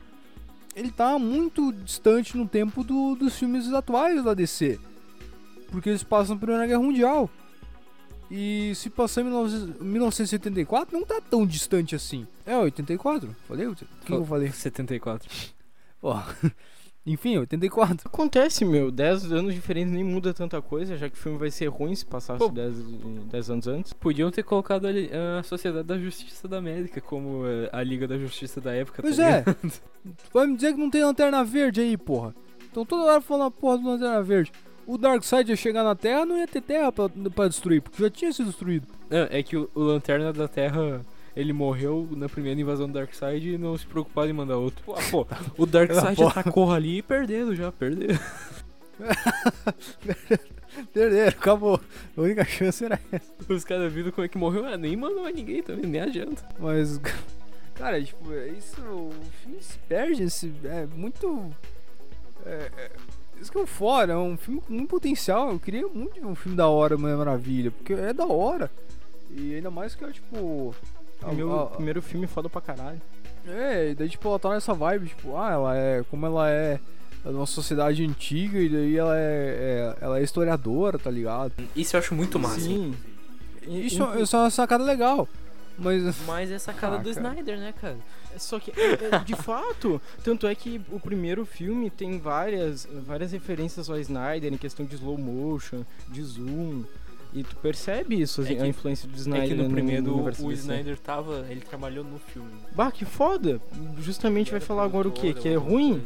Ele 0.75 0.91
tá 0.91 1.19
muito 1.19 1.73
distante 1.73 2.37
no 2.37 2.47
tempo 2.47 2.83
do- 2.83 3.15
dos 3.15 3.35
filmes 3.37 3.71
atuais 3.73 4.23
da 4.23 4.33
DC. 4.33 4.79
Porque 5.71 5.89
eles 5.89 6.03
passam 6.03 6.35
na 6.35 6.39
Primeira 6.39 6.65
Guerra 6.65 6.81
Mundial. 6.81 7.29
E 8.31 8.73
se 8.75 8.89
passar 8.89 9.21
em 9.21 9.25
19- 9.25 9.81
1974, 9.81 10.95
não 10.97 11.05
tá 11.05 11.19
tão 11.19 11.45
distante 11.45 11.95
assim. 11.95 12.25
É, 12.45 12.55
84? 12.55 13.35
Falei? 13.47 13.67
O 13.67 13.75
que 13.75 13.85
que 14.05 14.13
eu 14.13 14.23
falei? 14.25 14.51
74. 14.51 15.27
Ó, 16.01 16.21
Enfim, 17.05 17.37
84. 17.37 18.07
Acontece, 18.07 18.63
meu. 18.63 18.91
10 18.91 19.31
anos 19.31 19.53
diferentes 19.53 19.91
nem 19.91 20.03
muda 20.03 20.33
tanta 20.33 20.61
coisa, 20.61 20.97
já 20.97 21.09
que 21.09 21.15
o 21.15 21.19
filme 21.19 21.39
vai 21.39 21.49
ser 21.49 21.67
ruim 21.67 21.95
se 21.95 22.05
passasse 22.05 22.37
Pô. 22.37 22.49
10 22.49 22.75
10 23.31 23.49
anos 23.49 23.67
antes. 23.67 23.93
Podiam 23.93 24.29
ter 24.29 24.43
colocado 24.43 24.85
ali 24.85 25.09
a 25.11 25.41
Sociedade 25.41 25.87
da 25.87 25.97
Justiça 25.97 26.47
da 26.47 26.57
América 26.57 27.01
como 27.01 27.47
eh, 27.47 27.69
a 27.71 27.81
Liga 27.81 28.07
da 28.07 28.17
Justiça 28.17 28.61
da 28.61 28.73
época. 28.73 29.01
Pois 29.01 29.17
tá 29.17 29.27
é. 29.27 29.43
vai 30.31 30.45
me 30.45 30.55
dizer 30.55 30.73
que 30.73 30.79
não 30.79 30.89
tem 30.89 31.03
lanterna 31.03 31.43
verde 31.43 31.81
aí, 31.81 31.97
porra. 31.97 32.35
Então 32.69 32.85
toda 32.85 33.05
hora 33.05 33.21
falando 33.21 33.47
a 33.47 33.51
porra 33.51 33.77
do 33.77 33.87
lanterna 33.87 34.21
verde. 34.21 34.51
O 34.85 34.97
Darkseid 34.97 35.49
ia 35.49 35.55
chegar 35.55 35.83
na 35.83 35.95
Terra, 35.95 36.25
não 36.25 36.37
ia 36.37 36.47
ter 36.47 36.61
Terra 36.61 36.91
pra, 36.91 37.09
pra 37.33 37.47
destruir, 37.47 37.81
porque 37.81 38.01
já 38.03 38.09
tinha 38.09 38.33
sido 38.33 38.47
destruído. 38.47 38.87
Não, 39.09 39.27
é 39.29 39.41
que 39.41 39.55
o, 39.55 39.69
o 39.73 39.81
Lanterna 39.81 40.33
da 40.33 40.47
Terra, 40.47 41.01
ele 41.35 41.53
morreu 41.53 42.07
na 42.11 42.27
primeira 42.27 42.59
invasão 42.59 42.87
do 42.87 42.93
Darkseid 42.93 43.49
e 43.49 43.57
não 43.57 43.77
se 43.77 43.85
preocuparam 43.85 44.29
em 44.29 44.33
mandar 44.33 44.57
outro. 44.57 44.83
Pô, 44.83 44.95
pô, 45.11 45.27
o 45.57 45.65
Darkseid 45.65 46.23
atacou 46.23 46.71
ali 46.71 46.97
e 46.97 47.01
perderam 47.01 47.55
já, 47.55 47.71
perderam. 47.71 48.19
Perderam, 50.93 51.29
acabou. 51.29 51.79
A 52.15 52.21
única 52.21 52.45
chance 52.45 52.83
era 52.83 52.99
essa. 53.11 53.31
Os 53.47 53.63
caras 53.63 53.91
viram 53.91 54.11
como 54.11 54.25
é 54.25 54.27
que 54.27 54.37
morreu, 54.37 54.65
ah, 54.65 54.77
nem 54.77 54.95
mandou 54.95 55.23
mais 55.23 55.35
ninguém 55.35 55.63
também, 55.63 55.85
nem 55.85 56.01
adianta. 56.01 56.43
Mas, 56.57 56.99
cara, 57.75 58.01
tipo, 58.03 58.31
é 58.33 58.49
isso. 58.49 58.81
O 58.81 59.11
filme 59.43 59.61
se 59.61 59.77
perde. 59.79 60.23
Esse, 60.23 60.53
é 60.63 60.85
muito. 60.85 61.51
é, 62.45 62.71
é, 62.77 62.91
Isso 63.41 63.51
que 63.51 63.57
é 63.57 63.61
o 63.61 63.67
fora, 63.67 64.13
é 64.13 64.17
um 64.17 64.37
filme 64.37 64.61
com 64.61 64.73
muito 64.73 64.89
potencial. 64.89 65.51
Eu 65.51 65.59
queria 65.59 65.87
muito 65.87 66.25
um 66.25 66.35
filme 66.35 66.57
da 66.57 66.67
hora, 66.67 66.97
Mulher 66.97 67.17
Maravilha, 67.17 67.71
porque 67.71 67.93
é 67.93 68.13
da 68.13 68.25
hora. 68.25 68.71
E 69.31 69.55
ainda 69.55 69.69
mais 69.69 69.95
que 69.95 70.03
é 70.03 70.11
tipo. 70.11 70.75
A- 71.23 71.31
Meu 71.31 71.59
a- 71.59 71.67
primeiro 71.67 72.01
filme 72.01 72.27
foda 72.27 72.49
pra 72.49 72.61
caralho. 72.61 73.01
É, 73.47 73.91
e 73.91 73.95
daí 73.95 74.09
tipo, 74.09 74.27
ela 74.27 74.37
tá 74.39 74.49
nessa 74.51 74.73
vibe, 74.73 75.07
tipo, 75.07 75.35
ah, 75.37 75.51
ela 75.51 75.77
é. 75.77 76.03
Como 76.09 76.25
ela 76.25 76.49
é 76.49 76.79
de 77.23 77.29
uma 77.33 77.45
sociedade 77.45 78.03
antiga, 78.05 78.59
e 78.59 78.69
daí 78.69 78.97
ela 78.97 79.17
é, 79.17 79.21
é- 79.21 79.95
ela 80.01 80.19
é 80.19 80.23
historiadora, 80.23 80.97
tá 80.99 81.09
ligado? 81.09 81.51
Isso 81.75 81.95
eu 81.95 81.99
acho 81.99 82.13
muito 82.15 82.37
massa. 82.39 82.59
Sim. 82.61 82.93
E- 83.67 83.87
Isso, 83.87 84.03
isso 84.19 84.35
é 84.35 84.39
uma 84.39 84.49
sacada 84.49 84.83
legal. 84.83 85.27
Mas. 85.77 86.15
Mas 86.27 86.51
é 86.51 86.59
sacada 86.59 86.95
Ah, 86.95 86.99
do 86.99 87.13
cara. 87.13 87.29
Snyder, 87.29 87.57
né, 87.57 87.73
cara? 87.79 87.97
Só 88.37 88.59
que, 88.59 88.71
é, 88.71 89.15
é, 89.15 89.19
de 89.19 89.33
fato, 89.35 90.01
tanto 90.23 90.45
é 90.45 90.53
que 90.53 90.79
o 90.91 90.99
primeiro 90.99 91.45
filme 91.45 91.89
tem 91.89 92.19
várias, 92.19 92.87
várias 93.05 93.31
referências 93.31 93.89
ao 93.89 93.97
Snyder 93.99 94.53
em 94.53 94.57
questão 94.57 94.85
de 94.85 94.95
slow 94.95 95.17
motion, 95.17 95.83
de 96.09 96.21
zoom. 96.21 96.83
E 97.33 97.43
tu 97.43 97.55
percebe 97.57 98.19
isso, 98.19 98.41
É 98.41 98.45
que- 98.45 98.57
a 98.59 98.65
influência 98.67 99.07
do 99.07 99.13
É 99.15 99.17
Snyder 99.19 99.47
que 99.49 99.53
no 99.63 99.69
primeiro 99.69 100.13
universo 100.15 100.45
o 100.45 100.49
DC. 100.49 100.61
Snyder 100.61 100.97
tava. 100.97 101.45
Ele 101.49 101.61
trabalhou 101.61 102.03
no 102.03 102.17
filme. 102.17 102.49
Bah, 102.75 102.91
que 102.91 103.05
foda! 103.05 103.61
Justamente 103.99 104.49
vai 104.51 104.59
falar 104.59 104.83
agora 104.83 105.07
o 105.07 105.11
quê? 105.11 105.33
Que 105.33 105.49
é 105.49 105.55
ruim? 105.55 106.01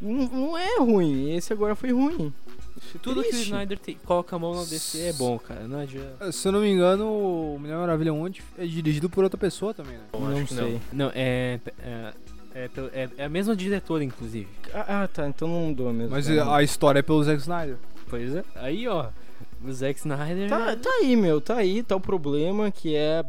Não, 0.00 0.28
não 0.28 0.58
é 0.58 0.78
ruim, 0.78 1.34
esse 1.36 1.52
agora 1.52 1.74
foi 1.74 1.92
ruim. 1.92 2.32
Tudo 3.00 3.22
que 3.22 3.28
o. 3.34 3.38
Snyder 3.38 3.78
te- 3.78 3.94
coloca 4.04 4.34
a 4.34 4.38
mão 4.38 4.54
na 4.54 4.64
DC 4.64 4.98
é 5.00 5.12
bom, 5.12 5.38
cara. 5.38 5.66
Não 5.68 5.78
adianta. 5.78 6.32
Se 6.32 6.48
eu 6.48 6.52
não 6.52 6.60
me 6.60 6.68
engano, 6.70 7.06
o 7.06 7.56
Mulher 7.58 7.76
Maravilha 7.76 8.12
1 8.12 8.26
é 8.58 8.66
dirigido 8.66 9.08
por 9.08 9.22
outra 9.22 9.38
pessoa 9.38 9.72
também, 9.72 9.96
né? 9.96 10.02
Não 10.12 10.26
acho 10.28 10.46
que 10.46 10.54
sei. 10.54 10.80
Não, 10.92 11.10
é, 11.14 11.60
é, 11.78 12.12
é, 12.54 12.68
pelo- 12.68 12.90
é- 12.92 13.08
é 13.16 13.24
a 13.24 13.28
mesma 13.28 13.54
diretora, 13.54 14.02
inclusive. 14.02 14.48
Ah, 14.74 15.04
ah, 15.04 15.08
tá, 15.08 15.28
então 15.28 15.46
não 15.46 15.68
mudou 15.68 15.92
mesmo. 15.92 16.10
Mas 16.10 16.26
tá. 16.26 16.56
a 16.56 16.62
história 16.64 16.98
é 16.98 17.02
pelo 17.02 17.22
Zack 17.22 17.40
Snyder. 17.40 17.76
Pois 18.08 18.34
é. 18.34 18.44
Aí, 18.56 18.86
ó. 18.88 19.06
O 19.64 19.72
Zack 19.72 19.98
Snyder. 19.98 20.48
Tá, 20.48 20.76
tá 20.76 20.90
aí, 21.00 21.16
meu, 21.16 21.40
tá 21.40 21.56
aí, 21.56 21.82
tá 21.82 21.96
o 21.96 22.00
problema, 22.00 22.70
que 22.70 22.94
é 22.94 23.24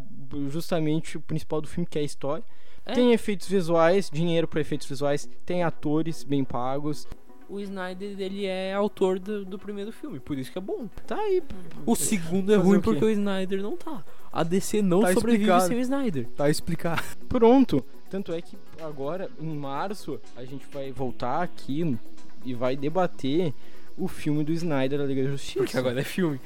justamente 0.50 1.18
o 1.18 1.22
principal 1.22 1.62
do 1.62 1.68
filme, 1.68 1.88
que 1.90 1.98
é 1.98 2.02
a 2.02 2.06
história. 2.06 2.44
É. 2.86 2.94
Tem 2.94 3.14
efeitos 3.14 3.48
visuais, 3.48 4.10
dinheiro 4.12 4.48
pra 4.48 4.62
efeitos 4.62 4.88
visuais, 4.88 5.30
tem 5.46 5.64
atores 5.64 6.24
bem 6.24 6.44
pagos. 6.44 7.08
O 7.48 7.60
Snyder, 7.60 8.20
ele 8.20 8.46
é 8.46 8.74
autor 8.74 9.20
do, 9.20 9.46
do 9.46 9.58
primeiro 9.60 9.92
filme, 9.92 10.20
por 10.20 10.38
isso 10.38 10.52
que 10.52 10.58
é 10.58 10.62
bom. 10.62 10.88
Tá 11.06 11.16
aí. 11.16 11.42
O 11.86 11.96
segundo 11.96 12.52
é 12.52 12.56
ruim 12.56 12.78
o 12.78 12.82
porque 12.82 13.06
o 13.06 13.10
Snyder 13.10 13.62
não 13.62 13.78
tá. 13.78 14.04
A 14.34 14.44
DC 14.44 14.82
não 14.82 15.02
Tá 15.02 15.14
sobrevive 15.14 15.44
explicado. 15.44 15.68
sem 15.68 15.78
o 15.78 15.80
Snyder. 15.80 16.28
Tá 16.36 16.50
explicado. 16.50 17.02
Pronto. 17.30 17.86
Tanto 18.10 18.34
é 18.34 18.42
que 18.42 18.58
agora, 18.82 19.30
em 19.40 19.56
março, 19.56 20.20
a 20.36 20.44
gente 20.44 20.66
vai 20.74 20.92
voltar 20.92 21.42
aqui 21.42 21.98
e 22.44 22.54
vai 22.54 22.76
debater 22.76 23.54
o 23.98 24.08
filme 24.08 24.44
do 24.44 24.52
Snyder 24.52 25.00
da 25.00 25.06
Liga 25.06 25.24
da 25.24 25.30
Justiça. 25.32 25.60
Porque 25.60 25.78
agora 25.78 26.00
é 26.00 26.04
filme. 26.04 26.40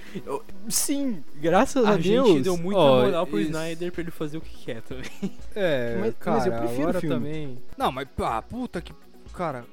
Sim, 0.67 1.23
graças 1.41 1.83
a, 1.85 1.91
A 1.93 1.97
Deus. 1.97 2.27
gente 2.27 2.41
deu 2.43 2.57
muita 2.57 2.79
Ó, 2.79 3.01
moral 3.05 3.25
pro 3.27 3.39
isso. 3.39 3.49
Snyder 3.49 3.91
pra 3.91 4.01
ele 4.01 4.11
fazer 4.11 4.37
o 4.37 4.41
que 4.41 4.65
quer 4.65 4.81
também. 4.81 5.09
É, 5.55 5.95
Mas- 5.99 6.05
mas 6.05 6.15
cara, 6.19 6.47
eu 6.47 6.59
prefiro 6.59 6.81
agora 6.83 6.97
o 6.97 7.01
filme. 7.01 7.15
também. 7.15 7.57
Não, 7.77 7.91
mas 7.91 8.07
pá, 8.15 8.41
puta 8.41 8.81
que. 8.81 8.93
Cara, 9.33 9.65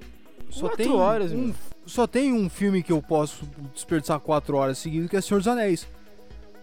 só 0.51 0.69
Quatro 0.69 0.77
tem. 0.85 0.93
horas, 0.93 1.33
um, 1.33 1.53
só 1.85 2.07
tem 2.07 2.33
um 2.33 2.49
filme 2.49 2.83
que 2.83 2.93
eu 2.93 3.03
posso 3.03 3.45
desperdiçar 3.75 4.21
quatro 4.21 4.57
horas 4.57 4.79
seguidas, 4.79 5.11
que 5.11 5.17
é 5.17 5.21
Senhor 5.21 5.39
dos 5.41 5.49
Anéis. 5.49 5.87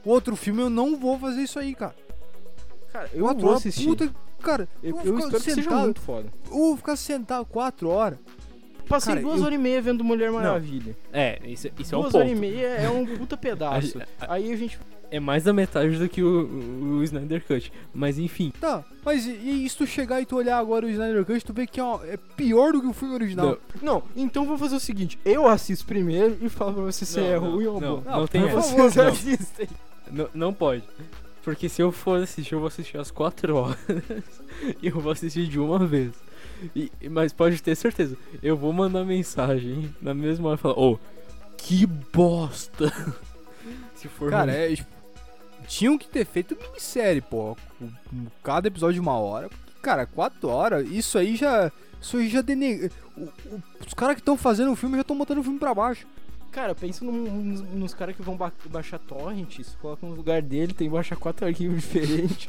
O 0.06 0.10
outro 0.10 0.36
filme 0.36 0.62
eu 0.62 0.70
não 0.70 0.98
vou 1.00 1.20
fazer 1.20 1.42
isso 1.44 1.60
aí, 1.60 1.76
cara. 1.76 1.96
Cara, 2.92 3.10
eu 3.14 3.24
quatro 3.26 3.42
vou 3.42 3.50
horas, 3.52 3.62
assistir. 3.62 3.86
Puta, 3.88 4.14
cara, 4.42 4.68
eu, 4.82 4.96
vou 4.96 5.00
eu 5.06 5.16
ficar 5.16 5.20
espero 5.26 5.44
que 5.44 5.50
seja 5.52 5.62
sentado- 5.64 5.84
muito 5.84 6.02
foda. 6.02 6.30
Eu 6.46 6.52
vou 6.58 6.78
ficar 6.78 6.96
sentado 6.96 7.46
quatro 7.46 7.90
horas. 7.90 8.20
Passei 8.94 9.14
Cara, 9.16 9.26
duas 9.26 9.40
eu- 9.40 9.46
horas 9.46 9.56
e 9.60 9.62
meia 9.62 9.82
vendo 9.82 10.04
Mulher 10.04 10.32
Maravilha. 10.32 10.96
É, 11.12 11.40
isso, 11.46 11.68
isso 11.80 11.96
é 11.96 11.98
um 11.98 12.02
duas 12.02 12.12
ponto. 12.14 12.22
horas 12.24 12.32
e 12.38 12.40
meia 12.40 12.68
é 12.68 12.90
um 12.90 13.06
puta 13.06 13.36
pedaço. 13.38 13.98
A- 14.20 14.26
a- 14.26 14.34
Aí 14.36 14.52
a 14.52 14.56
gente. 14.56 14.78
É 15.12 15.20
mais 15.20 15.44
da 15.44 15.54
metade 15.54 15.96
do 15.98 16.10
que 16.10 16.24
o, 16.24 16.28
o, 16.48 16.98
o 16.98 17.04
Snyder 17.04 17.44
Cut. 17.46 17.72
Mas 17.94 18.18
enfim. 18.18 18.52
Tá, 18.60 18.84
mas 19.06 19.28
e, 19.28 19.64
e 19.64 19.70
se 19.70 19.78
tu 19.78 19.86
chegar 19.86 20.20
e 20.20 20.26
tu 20.26 20.36
olhar 20.38 20.58
agora 20.58 20.88
o 20.88 20.90
Snyder 20.90 21.24
Cut, 21.24 21.46
tu 21.46 21.54
vê 21.54 21.68
que 21.68 21.80
é, 21.80 21.84
uma- 21.84 22.04
é 22.08 22.18
pior 22.36 22.72
do 22.74 22.82
que 22.82 22.88
o 22.88 22.94
filme 22.94 23.14
original. 23.14 23.60
Não. 23.80 23.94
Não, 23.94 24.04
então 24.16 24.44
vou 24.46 24.58
fazer 24.58 24.76
o 24.76 24.80
seguinte: 24.80 25.20
eu 25.24 25.48
assisto 25.48 25.86
primeiro 25.86 26.38
e 26.42 26.50
falo 26.50 26.74
pra 26.74 26.84
você 26.84 27.06
se 27.06 27.20
Não, 27.20 27.28
é 27.28 27.40
não, 27.40 27.52
ruim 27.52 27.66
ou 27.68 27.80
não, 27.80 27.96
bom. 28.02 28.12
não 28.12 28.28
tem 28.28 28.42
Aí 28.42 28.48
essa. 28.48 28.62
vocês 28.76 28.96
Não. 28.96 29.08
assistem. 29.08 29.68
Não, 30.12 30.30
não 30.34 30.54
pode. 30.54 30.84
Porque 31.44 31.70
se 31.70 31.82
eu 31.82 31.92
for 31.92 32.24
assistir, 32.24 32.54
eu 32.56 32.60
vou 32.60 32.68
assistir 32.70 32.98
às 32.98 33.12
4 33.12 33.56
horas. 33.56 33.78
e 34.82 34.88
eu 34.88 35.00
vou 35.00 35.12
assistir 35.12 35.46
de 35.48 35.60
uma 35.60 35.86
vez. 35.86 36.12
E, 36.76 36.92
mas 37.10 37.32
pode 37.34 37.62
ter 37.62 37.76
certeza, 37.76 38.16
eu 38.42 38.56
vou 38.58 38.72
mandar 38.74 39.04
mensagem 39.06 39.94
na 40.02 40.14
mesma 40.14 40.50
hora 40.50 40.58
e 40.58 40.62
falar, 40.62 40.80
ô, 40.80 41.00
que 41.58 41.86
bosta! 41.86 42.92
se 43.96 44.08
for 44.08 44.30
Cara, 44.30 44.52
ruim. 44.52 44.62
é. 44.62 44.76
tipo, 44.76 44.90
Tinham 45.68 45.98
que 45.98 46.08
ter 46.08 46.26
feito 46.26 46.58
minissérie, 46.62 47.22
pô. 47.22 47.56
Cada 48.44 48.68
episódio 48.68 48.96
de 48.96 49.00
uma 49.00 49.18
hora. 49.18 49.50
Cara, 49.82 50.06
quatro 50.06 50.50
horas, 50.50 50.88
isso 50.90 51.18
aí 51.18 51.36
já. 51.36 51.72
Isso 52.02 52.18
aí 52.18 52.28
já 52.30 52.42
o- 53.18 53.62
os 53.86 53.94
caras 53.94 54.16
que 54.16 54.22
estão 54.22 54.36
fazendo 54.38 54.72
o 54.72 54.76
filme 54.76 54.96
já 54.96 55.02
estão 55.02 55.18
botando 55.18 55.38
o 55.40 55.44
filme 55.44 55.58
pra 55.60 55.74
baixo. 55.74 56.06
Cara, 56.52 56.76
pensa 56.76 57.04
num- 57.04 57.12
nos, 57.44 57.62
nos 57.62 57.94
caras 57.94 58.16
que 58.16 58.22
vão 58.22 58.36
ba- 58.38 58.52
baixar 58.70 59.00
torrents, 59.00 59.76
coloca 59.82 60.06
no 60.06 60.14
lugar 60.14 60.42
dele, 60.42 60.74
tem 60.74 60.88
que 60.88 60.94
baixar 60.94 61.16
quatro 61.16 61.48
arquivos 61.48 61.78
diferentes. 61.82 62.48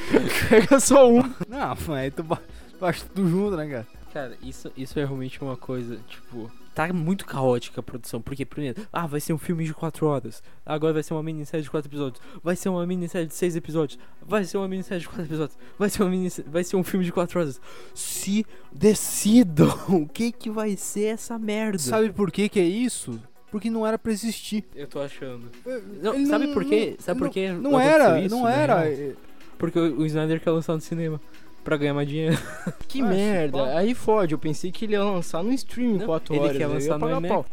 Pega 0.48 0.80
só 0.80 1.08
um. 1.08 1.18
Não, 1.48 1.76
mas 1.86 2.14
tu 2.14 2.22
ba- 2.22 2.40
baixa 2.80 3.04
tudo 3.14 3.28
junto, 3.28 3.56
né, 3.56 3.66
cara? 3.68 3.86
Cara, 4.12 4.38
isso, 4.42 4.70
isso 4.76 4.98
é 4.98 5.04
realmente 5.04 5.40
uma 5.42 5.56
coisa, 5.56 5.98
tipo. 6.08 6.50
Tá 6.74 6.92
muito 6.92 7.24
caótica 7.24 7.78
a 7.80 7.82
produção. 7.84 8.20
Porque, 8.20 8.44
primeiro, 8.44 8.82
ah, 8.92 9.06
vai 9.06 9.20
ser 9.20 9.32
um 9.32 9.38
filme 9.38 9.64
de 9.64 9.72
4 9.72 10.06
horas. 10.06 10.42
Agora 10.66 10.92
vai 10.92 11.02
ser 11.04 11.14
uma 11.14 11.22
minissérie 11.22 11.62
de 11.62 11.70
4 11.70 11.88
episódios. 11.88 12.20
Vai 12.42 12.56
ser 12.56 12.68
uma 12.68 12.84
minissérie 12.84 13.28
de 13.28 13.34
6 13.34 13.54
episódios. 13.56 13.98
Vai 14.20 14.44
ser 14.44 14.56
uma 14.56 14.66
minissérie 14.66 15.00
de 15.00 15.08
4 15.08 15.24
episódios. 15.24 15.56
Vai 15.78 15.88
ser, 15.88 16.02
uma 16.02 16.10
minissérie, 16.10 16.50
vai 16.50 16.64
ser 16.64 16.74
um 16.76 16.82
filme 16.82 17.04
de 17.04 17.12
4 17.12 17.38
horas. 17.40 17.60
Se 17.94 18.44
decidam 18.72 19.68
o 19.88 20.06
que 20.08 20.32
que 20.32 20.50
vai 20.50 20.76
ser 20.76 21.06
essa 21.14 21.38
merda. 21.38 21.78
Sabe 21.78 22.12
por 22.12 22.30
que 22.32 22.48
que 22.48 22.58
é 22.60 22.64
isso? 22.64 23.20
Porque 23.52 23.70
não 23.70 23.86
era 23.86 23.96
pra 23.96 24.10
existir. 24.10 24.64
Eu 24.74 24.88
tô 24.88 25.00
achando. 25.00 25.48
Ele 25.64 25.82
Não, 26.02 26.26
sabe 26.26 26.48
por 26.52 26.64
quê? 26.64 26.96
Sabe 26.98 27.18
por 27.20 27.26
não- 27.26 27.32
quê 27.32 27.52
Não 27.52 27.80
era, 27.80 28.20
isso, 28.20 28.34
não 28.34 28.48
era. 28.48 28.80
real? 28.80 29.12
Porque 29.56 29.78
o 29.78 30.04
Snyder 30.06 30.40
quer 30.40 30.50
lançar 30.50 30.74
no 30.74 30.80
cinema. 30.80 31.20
Pra 31.64 31.76
ganhar 31.76 31.94
mais 31.94 32.06
dinheiro. 32.08 32.36
Que 32.86 33.00
Ah, 33.00 33.06
merda. 33.06 33.58
chupar. 33.58 33.76
Aí 33.78 33.94
fode, 33.94 34.32
eu 34.34 34.38
pensei 34.38 34.70
que 34.70 34.84
ele 34.84 34.92
ia 34.92 35.02
lançar 35.02 35.42
no 35.42 35.52
streaming 35.52 35.98
Não, 35.98 36.06
4 36.06 36.34
ele 36.34 36.40
horas. 36.44 36.56
quer 36.56 36.62
eu 36.64 36.68
ia 36.68 36.74
lançar 36.74 36.98
no 36.98 37.28
pau. 37.28 37.46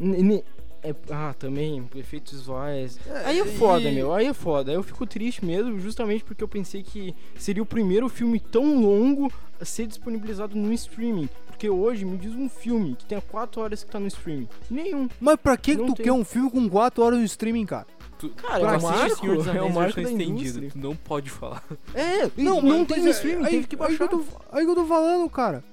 É- 0.84 0.96
ah, 1.12 1.36
também, 1.38 1.88
efeitos 1.96 2.34
visuais. 2.34 3.00
Aí 3.24 3.40
é 3.40 3.46
foda, 3.46 3.88
E- 3.88 3.94
meu. 3.94 4.12
Aí 4.14 4.26
é 4.26 4.34
foda. 4.34 4.72
Aí 4.72 4.76
eu 4.76 4.82
fico 4.82 5.06
triste 5.06 5.46
mesmo, 5.46 5.80
justamente 5.80 6.24
porque 6.24 6.44
eu 6.44 6.48
pensei 6.48 6.82
que 6.82 7.16
seria 7.38 7.62
o 7.62 7.66
primeiro 7.68 8.10
filme 8.10 8.40
tão 8.40 8.82
longo 8.82 9.32
a 9.60 9.66
ser 9.66 9.86
disponibilizado 9.86 10.56
no 10.58 10.74
streaming. 10.74 11.30
Porque 11.46 11.70
hoje 11.70 12.04
me 12.04 12.18
diz 12.18 12.34
um 12.34 12.50
filme 12.50 12.96
que 12.96 13.06
tenha 13.06 13.22
4 13.22 13.62
horas 13.62 13.84
que 13.84 13.92
tá 13.92 14.00
no 14.00 14.08
streaming. 14.08 14.48
Nenhum. 14.72 15.08
Mas 15.20 15.36
pra 15.36 15.56
que, 15.56 15.74
que 15.76 15.78
Não 15.78 15.86
tu 15.90 15.94
tem. 15.94 16.06
quer 16.06 16.14
um 16.14 16.26
filme 16.26 16.50
com 16.50 16.68
4 16.68 17.04
horas 17.04 17.20
no 17.20 17.26
streaming, 17.26 17.66
cara? 17.68 17.86
Cara, 18.30 18.60
Pra 18.60 18.74
é 18.74 18.78
o 18.78 18.82
marco, 18.82 19.16
Senhor 19.20 19.38
dos 19.38 19.48
é 19.48 19.52
o 19.52 19.54
Anéis 19.60 19.74
marco 19.76 19.96
da 19.96 20.02
estendida. 20.04 20.30
indústria. 20.32 20.70
Tu 20.72 20.78
não 20.78 20.96
pode 20.96 21.30
falar. 21.30 21.64
É, 21.94 22.30
não, 22.38 22.62
Não, 22.62 22.86
tem 22.86 23.02
no 23.02 23.08
é- 23.08 23.12
streaming, 23.12 23.44
aí- 23.46 23.52
teve 23.52 23.68
que 23.68 23.76
Aí 23.76 23.80
baixar. 23.80 23.98
que, 24.08 24.16
eu 24.16 24.20
tô, 24.20 24.26
aí 24.52 24.66
que 24.66 24.72
eu 24.72 24.76
tô 24.76 24.86
falando, 24.86 25.30
cara. 25.30 25.64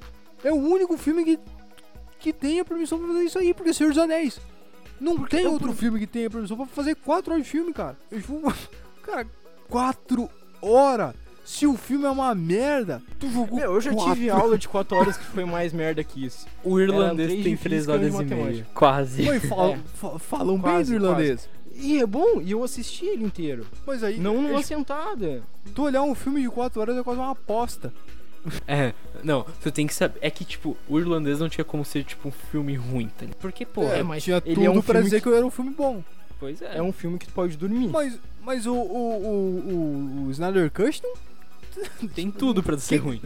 É 0.45 0.53
o 0.53 0.57
único 0.57 0.97
filme 0.97 1.25
que, 1.25 1.39
que 2.19 2.33
tem 2.33 2.61
a 2.61 2.65
permissão 2.65 2.99
pra 2.99 3.09
fazer 3.09 3.25
isso 3.25 3.39
aí, 3.39 3.53
porque 3.55 3.71
é 3.71 3.73
Senhor 3.73 3.91
dos 3.91 3.99
Anéis. 3.99 4.41
Não 5.01 5.25
tem 5.25 5.45
eu- 5.45 5.53
outro 5.53 5.73
filme 5.73 5.99
que 6.01 6.07
tenha 6.07 6.29
permissão 6.31 6.57
pra 6.57 6.67
fazer 6.67 6.95
4 6.97 7.33
horas 7.33 7.45
de 7.45 7.51
filme, 7.51 7.73
cara. 7.73 7.97
Eu, 8.11 8.21
tipo, 8.21 8.41
cara, 9.03 9.27
4 9.69 10.29
horas. 10.63 11.15
Se 11.45 11.67
o 11.67 11.79
filme 11.79 12.05
é 12.05 12.11
uma 12.11 12.35
merda, 12.35 13.01
tu 13.19 13.27
jogou. 13.31 13.59
Meu, 13.59 13.73
eu 13.73 13.81
já 13.81 13.91
quatro- 13.91 14.13
tive 14.15 14.29
aula 14.29 14.59
de 14.59 14.69
4 14.69 14.97
horas 14.99 15.17
que 15.17 15.25
foi 15.25 15.47
mais 15.47 15.73
merda 15.73 16.05
que 16.05 16.27
isso. 16.27 16.47
O 16.63 16.79
irlandês 16.79 17.31
tem 17.43 17.55
de 17.55 17.63
3 17.63 17.87
física 17.87 17.93
e 17.95 17.97
um 17.97 17.99
de 18.01 18.05
horas 18.17 18.21
e 18.21 18.25
meia. 18.35 18.37
matemática. 18.43 18.69
Quase. 18.75 19.23
Mãe, 19.23 19.41
falam, 19.41 19.73
É. 19.73 19.79
fa- 19.95 20.19
falam 20.19 20.61
Quase, 20.61 20.91
bem 20.91 21.01
do 21.01 21.07
irlandês. 21.07 21.49
E 21.81 21.99
é 22.01 22.07
bom, 22.07 22.41
e 22.43 22.51
eu 22.51 22.63
assisti 22.65 23.07
ele 23.07 23.25
inteiro. 23.25 23.67
Mas 23.87 24.03
aí, 24.03 24.19
Não 24.19 24.43
numa 24.43 24.63
sentada. 24.63 25.43
tu 25.75 25.83
olhar 25.85 26.03
um 26.03 26.15
filme 26.15 26.43
de 26.43 26.49
4 26.51 26.81
horas 26.81 26.97
é 26.97 27.03
quase 27.03 27.21
uma 27.21 27.31
aposta. 27.31 27.93
É, 28.67 28.95
não, 29.23 29.45
tu 29.63 29.71
tem 29.71 29.87
que 29.87 29.93
saber. 29.93 30.19
É 30.23 30.31
que, 30.31 30.45
tipo, 30.45 30.77
o 30.89 30.99
irlandês 30.99 31.39
não 31.41 31.49
tinha 31.49 31.65
como 31.65 31.85
ser, 31.85 32.05
tipo, 32.05 32.29
um 32.29 32.33
filme 32.33 32.75
ruim, 32.77 33.09
tá 33.09 33.23
ligado? 33.27 33.37
Porque, 33.39 33.67
pô, 33.67 33.83
É, 33.83 34.03
mas 34.03 34.23
tinha 34.23 34.37
ele 34.45 34.55
tudo 34.55 34.65
é 34.67 34.71
um 34.71 34.81
pra 34.81 35.03
dizer 35.03 35.17
que- 35.17 35.23
que... 35.25 35.29
eu 35.29 35.37
era 35.37 35.45
um 35.45 35.51
filme 35.51 35.71
bom. 35.71 36.03
pois 36.41 36.63
é. 36.63 36.79
É 36.79 36.83
um 36.83 36.93
filme 36.93 37.19
que 37.19 37.27
tu 37.27 37.33
pode 37.33 37.57
dormir. 37.59 37.89
Mas, 37.89 38.19
mas 38.43 38.65
o, 38.65 38.73
o, 38.75 38.77
o, 38.79 40.23
o, 40.25 40.27
o 40.29 40.31
Snyder 40.31 40.71
Cut 40.71 41.03
Tem 42.15 42.31
tudo 42.31 42.63
pra 42.63 42.79
ser 42.79 42.97
ruim. 43.03 43.21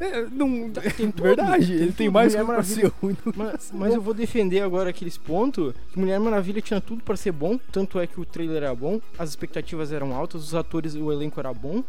É, 0.00 0.26
não 0.30 0.70
Tem 0.96 1.10
tudo, 1.10 1.22
verdade, 1.22 1.66
tem 1.66 1.74
ele 1.76 1.86
tudo. 1.86 1.96
tem 1.96 2.08
mais 2.10 2.32
Mulher 2.34 2.46
Maravilha. 2.46 2.80
ser 2.80 2.92
ruim 3.00 3.16
do 3.24 3.32
que 3.32 3.38
Mas, 3.38 3.70
mas 3.74 3.94
eu 3.94 4.00
vou 4.00 4.14
defender 4.14 4.60
agora 4.60 4.90
aqueles 4.90 5.16
pontos 5.18 5.74
que 5.92 5.98
Mulher 5.98 6.18
Maravilha 6.20 6.60
tinha 6.62 6.80
tudo 6.80 7.02
pra 7.02 7.16
ser 7.16 7.32
bom, 7.32 7.58
tanto 7.72 7.98
é 7.98 8.06
que 8.06 8.20
o 8.20 8.24
trailer 8.24 8.62
era 8.62 8.74
bom, 8.74 9.00
as 9.18 9.30
expectativas 9.30 9.92
eram 9.92 10.14
altas, 10.14 10.42
os 10.44 10.54
atores, 10.54 10.94
o 10.94 11.10
elenco 11.12 11.38
era 11.40 11.52
bom, 11.52 11.82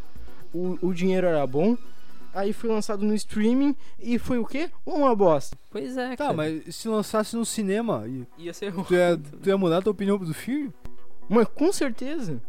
o, 0.53 0.77
o 0.81 0.93
dinheiro 0.93 1.27
era 1.27 1.45
bom, 1.45 1.77
aí 2.33 2.53
foi 2.53 2.69
lançado 2.69 3.03
no 3.05 3.13
streaming 3.15 3.75
e 3.99 4.17
foi 4.19 4.37
o 4.39 4.45
quê? 4.45 4.69
Uma 4.85 5.15
bosta. 5.15 5.57
Pois 5.69 5.97
é, 5.97 6.09
Tá, 6.11 6.17
cara. 6.17 6.33
mas 6.33 6.75
se 6.75 6.87
lançasse 6.87 7.35
no 7.35 7.45
cinema, 7.45 8.05
e 8.07 8.25
Ia 8.45 8.53
ser 8.53 8.69
ruim. 8.69 8.83
tu 8.85 8.93
ia, 8.93 9.17
tu 9.41 9.49
ia 9.49 9.57
mudar 9.57 9.77
a 9.77 9.81
tua 9.81 9.91
opinião 9.91 10.17
do 10.17 10.33
filme? 10.33 10.71
Mas 11.27 11.47
com 11.47 11.71
certeza. 11.71 12.41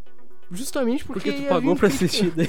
Justamente 0.51 1.05
porque. 1.05 1.31
Porque 1.31 1.43
tu 1.45 1.49
pagou 1.49 1.77
pra 1.77 1.89
assistir 1.89 2.31
daí. 2.35 2.49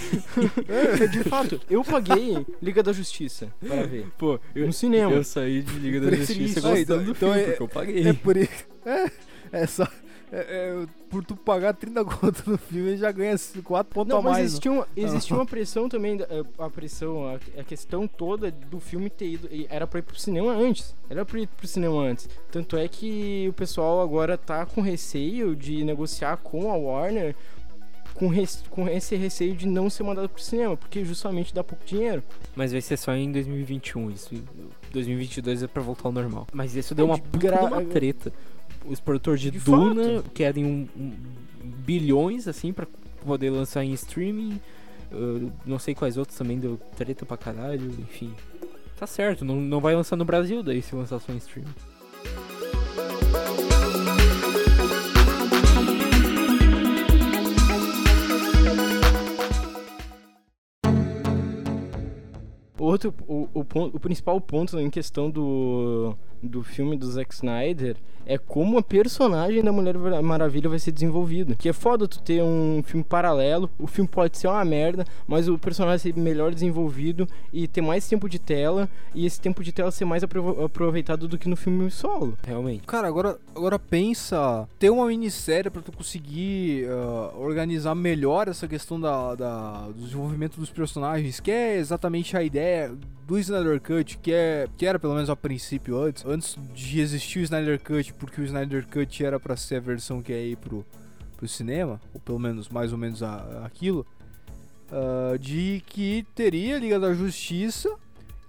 É, 0.68 1.08
de 1.08 1.24
fato, 1.24 1.60
eu 1.70 1.84
paguei 1.84 2.46
Liga 2.62 2.82
da 2.82 2.92
Justiça 2.94 3.54
para 3.66 3.84
ver. 3.86 4.08
Pô, 4.18 4.40
eu, 4.56 4.66
No 4.68 4.74
cinema. 4.74 5.12
eu 5.14 5.24
saí 5.24 5.62
de 5.62 5.74
Liga 5.80 6.02
da 6.02 6.16
Justiça 6.16 6.62
gostando 6.62 6.80
então- 6.82 6.98
do 7.04 7.12
então 7.12 7.34
filme, 7.34 7.40
é- 7.42 7.46
porque 7.46 7.64
eu 7.64 7.68
paguei. 7.68 8.08
É 8.08 8.14
por 8.14 8.38
isso. 8.38 8.66
É, 8.86 9.12
é 9.52 9.68
só. 9.68 9.84
é- 10.32 10.38
é, 10.82 10.86
por 11.10 11.24
tu 11.26 11.36
pagar 11.36 11.74
30 11.74 12.04
conto 12.06 12.50
no 12.50 12.58
filme, 12.58 12.96
já 12.98 13.12
ganha 13.12 13.36
4 13.64 13.94
pontos 13.94 14.14
a 14.14 14.22
mas 14.22 14.24
mais. 14.24 14.38
né? 14.38 14.44
existia 14.46 14.72
uma, 14.72 14.88
existia 14.96 15.36
uma 15.38 15.46
pressão 15.46 15.90
também, 15.90 16.18
eh, 16.22 16.44
a 16.58 16.70
pressão, 16.70 17.28
a, 17.28 17.36
a 17.60 17.64
questão 17.66 18.08
toda 18.08 18.50
do 18.50 18.80
filme 18.80 19.10
ter 19.10 19.28
ido, 19.28 19.50
era 19.70 19.86
pra 19.86 20.00
ir 20.00 20.04
pro 20.04 20.18
cinema 20.18 20.54
antes, 20.54 20.96
era 21.10 21.26
pra 21.26 21.38
ir 21.38 21.48
pro 21.48 21.68
cinema 21.68 22.02
antes. 22.02 22.30
Tanto 22.50 22.78
é 22.78 22.88
que 22.88 23.46
o 23.50 23.54
pessoal 23.54 24.02
agora 24.02 24.38
tá 24.38 24.66
com 24.66 24.80
receio 24.82 25.54
de 25.56 25.84
negociar 25.84 26.38
com 26.38 26.72
a 26.72 26.78
Warner, 26.78 27.36
com, 28.22 28.28
res- 28.28 28.64
com 28.70 28.88
esse 28.88 29.16
receio 29.16 29.56
de 29.56 29.68
não 29.68 29.90
ser 29.90 30.04
mandado 30.04 30.30
pro 30.30 30.40
cinema, 30.44 30.78
porque 30.78 31.04
justamente 31.04 31.52
dá 31.56 31.64
pouco 31.64 31.84
dinheiro. 31.84 32.22
Mas 32.56 32.72
vai 32.72 32.80
ser 32.80 32.96
só 32.96 33.16
em 33.16 33.32
2021, 33.32 34.12
isso. 34.12 34.30
2022 34.92 35.64
é 35.64 35.68
pra 35.68 35.82
voltar 35.82 36.08
ao 36.08 36.12
normal. 36.12 36.46
Mas 36.54 36.76
isso 36.76 36.94
deu 36.94 37.06
É, 37.06 37.10
uma 37.10 37.16
de 37.16 37.22
puta 37.24 37.38
gra- 37.40 37.58
de 37.58 37.66
uma 37.66 37.84
treta. 37.84 38.32
Os 38.86 39.00
produtores 39.00 39.42
de, 39.42 39.50
De 39.50 39.58
Duna 39.60 40.24
querem 40.36 40.64
um, 40.64 40.88
um- 40.96 41.14
bilhões, 41.64 42.48
assim, 42.48 42.72
pra 42.72 42.86
poder 43.26 43.50
lançar 43.50 43.84
em 43.84 43.92
streaming. 43.94 44.60
Uh, 45.12 45.52
não 45.66 45.80
sei 45.80 45.96
quais 45.96 46.16
outros 46.16 46.38
também 46.38 46.60
deu 46.60 46.80
treta 46.96 47.26
pra 47.26 47.38
caralho, 47.38 47.86
enfim. 48.00 48.32
Tá 48.98 49.08
certo, 49.08 49.44
não, 49.44 49.56
não 49.56 49.80
vai 49.80 49.96
lançar 49.96 50.16
no 50.16 50.24
Brasil 50.24 50.62
daí 50.62 50.80
se 50.82 50.96
lançar 50.96 51.20
só 51.20 51.34
em 51.34 51.38
streaming. 51.38 51.74
Outro, 62.92 63.14
o, 63.26 63.48
o, 63.54 63.66
o 63.94 64.00
principal 64.02 64.42
ponto 64.42 64.78
em 64.78 64.90
questão 64.90 65.32
do, 65.32 66.14
do 66.42 66.64
filme 66.64 66.98
do 66.98 67.10
Zack 67.10 67.34
Snyder 67.34 67.96
é 68.24 68.38
como 68.38 68.78
a 68.78 68.84
personagem 68.84 69.64
da 69.64 69.72
Mulher 69.72 69.98
Maravilha 70.22 70.70
vai 70.70 70.78
ser 70.78 70.92
desenvolvida. 70.92 71.56
Que 71.56 71.70
é 71.70 71.74
foda 71.74 72.08
tu 72.08 72.22
ter 72.22 72.42
um 72.44 72.82
filme 72.86 73.04
paralelo, 73.04 73.70
o 73.80 73.88
filme 73.88 74.08
pode 74.08 74.38
ser 74.38 74.48
uma 74.48 74.64
merda, 74.64 75.04
mas 75.28 75.48
o 75.50 75.58
personagem 75.58 76.14
ser 76.14 76.20
melhor 76.22 76.54
desenvolvido 76.54 77.28
e 77.52 77.68
ter 77.68 77.82
mais 77.82 78.08
tempo 78.08 78.30
de 78.30 78.38
tela, 78.38 78.88
e 79.16 79.26
esse 79.26 79.42
tempo 79.42 79.64
de 79.64 79.72
tela 79.72 79.90
ser 79.92 80.06
mais 80.06 80.24
aprov- 80.24 80.64
aproveitado 80.64 81.28
do 81.28 81.38
que 81.38 81.50
no 81.50 81.56
filme 81.56 81.90
solo. 81.90 82.38
Realmente. 82.46 82.86
Cara, 82.86 83.08
agora, 83.08 83.38
agora 83.56 83.80
pensa, 83.80 84.68
ter 84.78 84.92
uma 84.92 85.08
minissérie 85.08 85.72
pra 85.72 85.82
tu 85.82 85.92
conseguir 85.92 86.86
ah, 86.90 87.32
organizar 87.38 87.96
melhor 87.96 88.48
essa 88.48 88.68
questão 88.68 89.02
da, 89.02 89.34
da- 89.34 89.88
do 89.88 90.04
desenvolvimento 90.04 90.60
dos 90.60 90.70
personagens, 90.70 91.40
que 91.40 91.50
é 91.52 91.76
exatamente 91.78 92.38
a 92.38 92.44
ideia 92.44 92.92
do 93.28 93.38
Snyder 93.40 93.80
Cut, 93.82 94.18
que, 94.18 94.32
é, 94.34 94.68
que 94.78 94.86
era 94.86 95.00
pelo 95.00 95.14
menos 95.14 95.30
a 95.30 95.36
princípio 95.36 95.98
antes, 95.98 96.26
antes 96.32 96.58
de 96.74 97.00
existir 97.00 97.40
o 97.40 97.44
Snyder 97.44 97.80
Cut, 97.80 98.14
porque 98.16 98.42
o 98.42 98.44
Snyder 98.44 98.86
Cut 98.88 99.24
era 99.24 99.40
pra 99.40 99.56
ser 99.56 99.76
a 99.76 99.80
versão 99.80 100.22
que 100.22 100.32
é 100.34 100.38
aí 100.38 100.56
pro, 100.56 100.86
pro 101.38 101.48
cinema, 101.48 102.00
ou 102.14 102.20
pelo 102.20 102.40
menos 102.40 102.70
mais 102.70 102.92
ou 102.92 102.98
menos 102.98 103.22
a- 103.22 103.64
aquilo, 103.66 104.06
ah, 104.92 105.38
de 105.40 105.84
que 105.88 106.26
teria 106.36 106.76
a 106.76 106.80
Liga 106.80 107.00
da 107.00 107.14
Justiça 107.14 107.94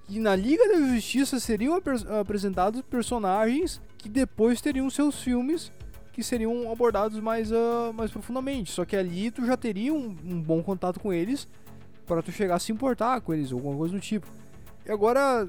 e 0.08 0.18
na 0.18 0.34
Liga 0.36 0.66
da 0.68 0.78
Justiça 0.94 1.38
seriam 1.40 1.74
apres- 1.74 2.06
apresentados 2.06 2.82
personagens 2.82 3.80
que 3.98 4.08
depois 4.08 4.60
teriam 4.60 4.88
seus 4.90 5.22
filmes 5.22 5.70
que 6.12 6.22
seriam 6.22 6.70
abordados 6.70 7.18
mais, 7.20 7.50
ah, 7.52 7.92
mais 7.94 8.10
profundamente. 8.10 8.70
Só 8.70 8.84
que 8.84 8.94
ali 8.96 9.30
tu 9.30 9.46
já 9.46 9.56
teria 9.56 9.94
um, 9.94 10.14
um 10.24 10.40
bom 10.42 10.62
contato 10.62 11.00
com 11.00 11.12
eles 11.12 11.48
para 12.06 12.20
tu 12.22 12.30
chegar 12.32 12.56
a 12.56 12.58
se 12.58 12.70
importar 12.72 13.20
com 13.22 13.32
eles, 13.32 13.50
ou 13.52 13.58
alguma 13.58 13.76
coisa 13.76 13.94
do 13.94 14.00
tipo. 14.00 14.26
E 14.84 14.90
agora, 14.90 15.46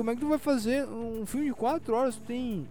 como 0.00 0.10
é 0.10 0.14
que 0.14 0.20
tu 0.22 0.28
vai 0.28 0.38
fazer 0.38 0.86
um 0.88 1.26
filme 1.26 1.46
de 1.48 1.52
4 1.52 1.94
horas? 1.94 2.16
Tu 2.16 2.22
tem 2.22 2.66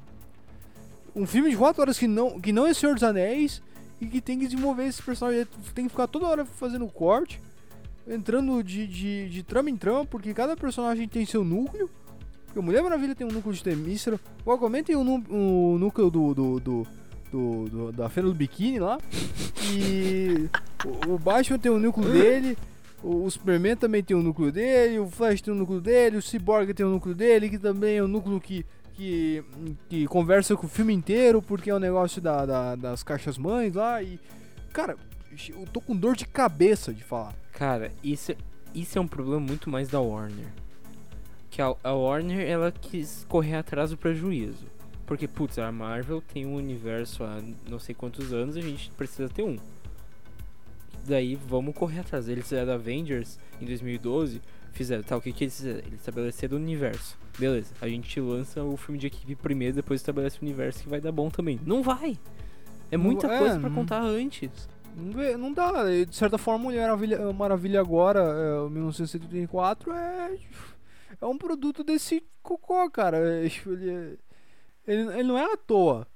um 1.16 1.28
filme 1.28 1.52
de 1.52 1.56
4 1.58 1.80
horas 1.80 2.00
que 2.00 2.08
não, 2.08 2.40
que 2.42 2.52
não 2.52 2.66
é 2.66 2.74
Senhor 2.74 2.96
dos 2.96 3.04
Anéis 3.04 3.62
e 4.02 4.08
que 4.08 4.20
tem 4.20 4.40
que 4.40 4.48
desenvolver 4.48 4.86
esse 4.88 5.00
personagem. 5.04 5.46
Tu 5.46 5.74
tem 5.76 5.86
que 5.86 5.92
ficar 5.92 6.08
toda 6.08 6.26
hora 6.26 6.44
fazendo 6.44 6.88
corte 6.88 7.40
entrando 8.08 8.64
de, 8.64 8.88
de, 8.88 9.30
de 9.30 9.44
trama 9.44 9.70
em 9.70 9.78
trama, 9.78 10.04
porque 10.08 10.34
cada 10.34 10.58
personagem 10.58 11.08
tem 11.08 11.24
seu 11.24 11.44
núcleo. 11.44 11.88
Porque 12.48 12.58
a 12.58 12.62
Mulher 12.64 12.82
Maravilha 12.82 13.14
tem 13.14 13.28
um 13.28 13.32
núcleo 13.32 13.54
de 13.54 13.62
Temícera, 13.64 14.20
o 14.44 14.52
Aquaman 14.52 14.82
tem 14.82 14.96
um, 14.96 15.24
um 15.30 15.78
núcleo 15.78 16.10
do, 16.10 16.34
do, 16.34 16.60
do, 16.60 16.88
do- 17.32 17.92
da 17.92 18.10
Fenda 18.10 18.30
do 18.30 18.34
Biquíni 18.34 18.80
lá, 18.80 18.98
e 19.72 20.50
o, 21.08 21.14
o 21.14 21.20
Batman 21.20 21.60
tem 21.60 21.72
um 21.72 21.78
núcleo 21.78 22.12
dele, 22.12 22.58
o, 23.04 23.24
o 23.26 23.32
Superman 23.32 23.76
também 23.76 24.04
tem 24.04 24.16
um 24.16 24.22
núcleo 24.24 24.52
dele, 24.52 25.00
o 25.00 25.08
Flash 25.08 25.42
tem 25.42 25.54
um 25.54 25.58
núcleo 25.58 25.82
dele, 25.82 26.18
o 26.18 26.22
Cyborg 26.22 26.74
tem 26.74 26.86
um 26.86 26.92
núcleo 26.92 27.16
dele, 27.16 27.50
que 27.50 27.58
também 27.58 27.98
é 27.98 28.04
um 28.04 28.08
núcleo 28.08 28.40
que, 28.40 28.66
que, 28.94 29.44
que 29.88 30.06
conversa 30.08 30.56
com 30.56 30.66
o 30.66 30.70
filme 30.70 30.94
inteiro, 30.94 31.42
porque 31.42 31.70
é 31.70 31.76
o 31.76 31.80
negócio 31.80 32.22
da, 32.22 32.46
da- 32.46 32.76
das 32.76 33.04
caixas 33.04 33.38
mães 33.38 33.74
lá, 33.74 34.02
e... 34.04 34.20
Cara, 34.74 34.96
eu 35.50 35.66
tô 35.72 35.82
com 35.82 35.96
dor 35.96 36.16
de 36.16 36.26
cabeça 36.26 36.94
de 36.94 37.04
falar. 37.04 37.34
Cara, 37.54 37.92
isso, 38.04 38.34
isso 38.74 38.98
é 38.98 39.02
um 39.02 39.08
problema 39.08 39.40
muito 39.40 39.70
mais 39.70 39.88
da 39.90 40.00
Warner. 40.00 40.48
Que 41.50 41.62
a, 41.62 41.74
a 41.84 41.92
Warner, 41.94 42.48
ela 42.48 42.72
quis 42.72 43.26
correr 43.28 43.56
atrás 43.56 43.90
do 43.90 43.98
prejuízo. 43.98 44.68
Porque, 45.08 45.28
putz, 45.28 45.58
a 45.58 45.72
Marvel 45.72 46.22
tem 46.22 46.46
um 46.46 46.54
universo 46.56 47.24
há 47.24 47.42
não 47.68 47.80
sei 47.80 47.96
quantos 47.96 48.32
anos 48.32 48.56
e 48.56 48.60
a 48.60 48.62
gente 48.62 48.92
precisa 48.92 49.28
ter 49.28 49.42
um. 49.42 49.58
Daí, 51.10 51.36
vamos 51.36 51.76
correr 51.76 52.00
atrás. 52.02 52.30
Eles 52.30 52.44
fizeram 52.44 52.72
Avengers 52.74 53.40
em 53.60 53.66
2012, 53.66 54.42
fizeram, 54.72 55.02
tá, 55.04 55.18
o 55.18 55.22
que 55.22 55.34
que 55.34 55.46
eles 55.46 55.56
fizeram? 55.58 55.80
Eles 55.80 55.96
estabeleceram 56.00 56.58
o 56.58 56.60
universo. 56.62 57.18
Beleza, 57.38 57.74
a 57.82 57.88
gente 57.88 58.20
lança 58.22 58.64
o 58.64 58.78
filme 58.78 59.00
de 59.00 59.08
equipe 59.08 59.36
primeiro, 59.36 59.76
depois 59.76 60.00
estabelece 60.00 60.38
o 60.40 60.44
universo 60.44 60.84
que 60.84 60.90
vai 60.90 61.02
dar 61.02 61.12
bom 61.12 61.30
também. 61.30 61.60
Não 61.66 61.82
vai! 61.82 62.18
É 62.92 62.98
muita 62.98 63.28
é, 63.28 63.38
coisa 63.40 63.60
pra 63.60 63.70
não- 63.70 63.76
contar 63.76 64.02
antes. 64.02 64.70
Não, 65.38 65.54
dá. 65.54 65.84
De 65.86 66.16
certa 66.16 66.38
forma, 66.38 66.66
Mulher 66.66 66.82
Maravilha, 66.88 67.34
Maravilha 67.34 67.80
agora, 67.80 68.20
é, 68.20 68.60
o 68.60 68.70
1974, 68.70 69.92
é, 69.94 70.38
é 71.22 71.26
um 71.26 71.38
produto 71.38 71.84
desse 71.84 72.24
cocô, 72.44 72.90
cara. 72.90 73.18
É, 73.18 73.48
tipo, 73.50 73.72
ele, 73.72 73.90
é- 73.90 74.18
ele, 74.88 75.02
ele 75.14 75.24
não 75.24 75.38
é 75.38 75.54
à 75.54 75.58
toa. 75.58 76.08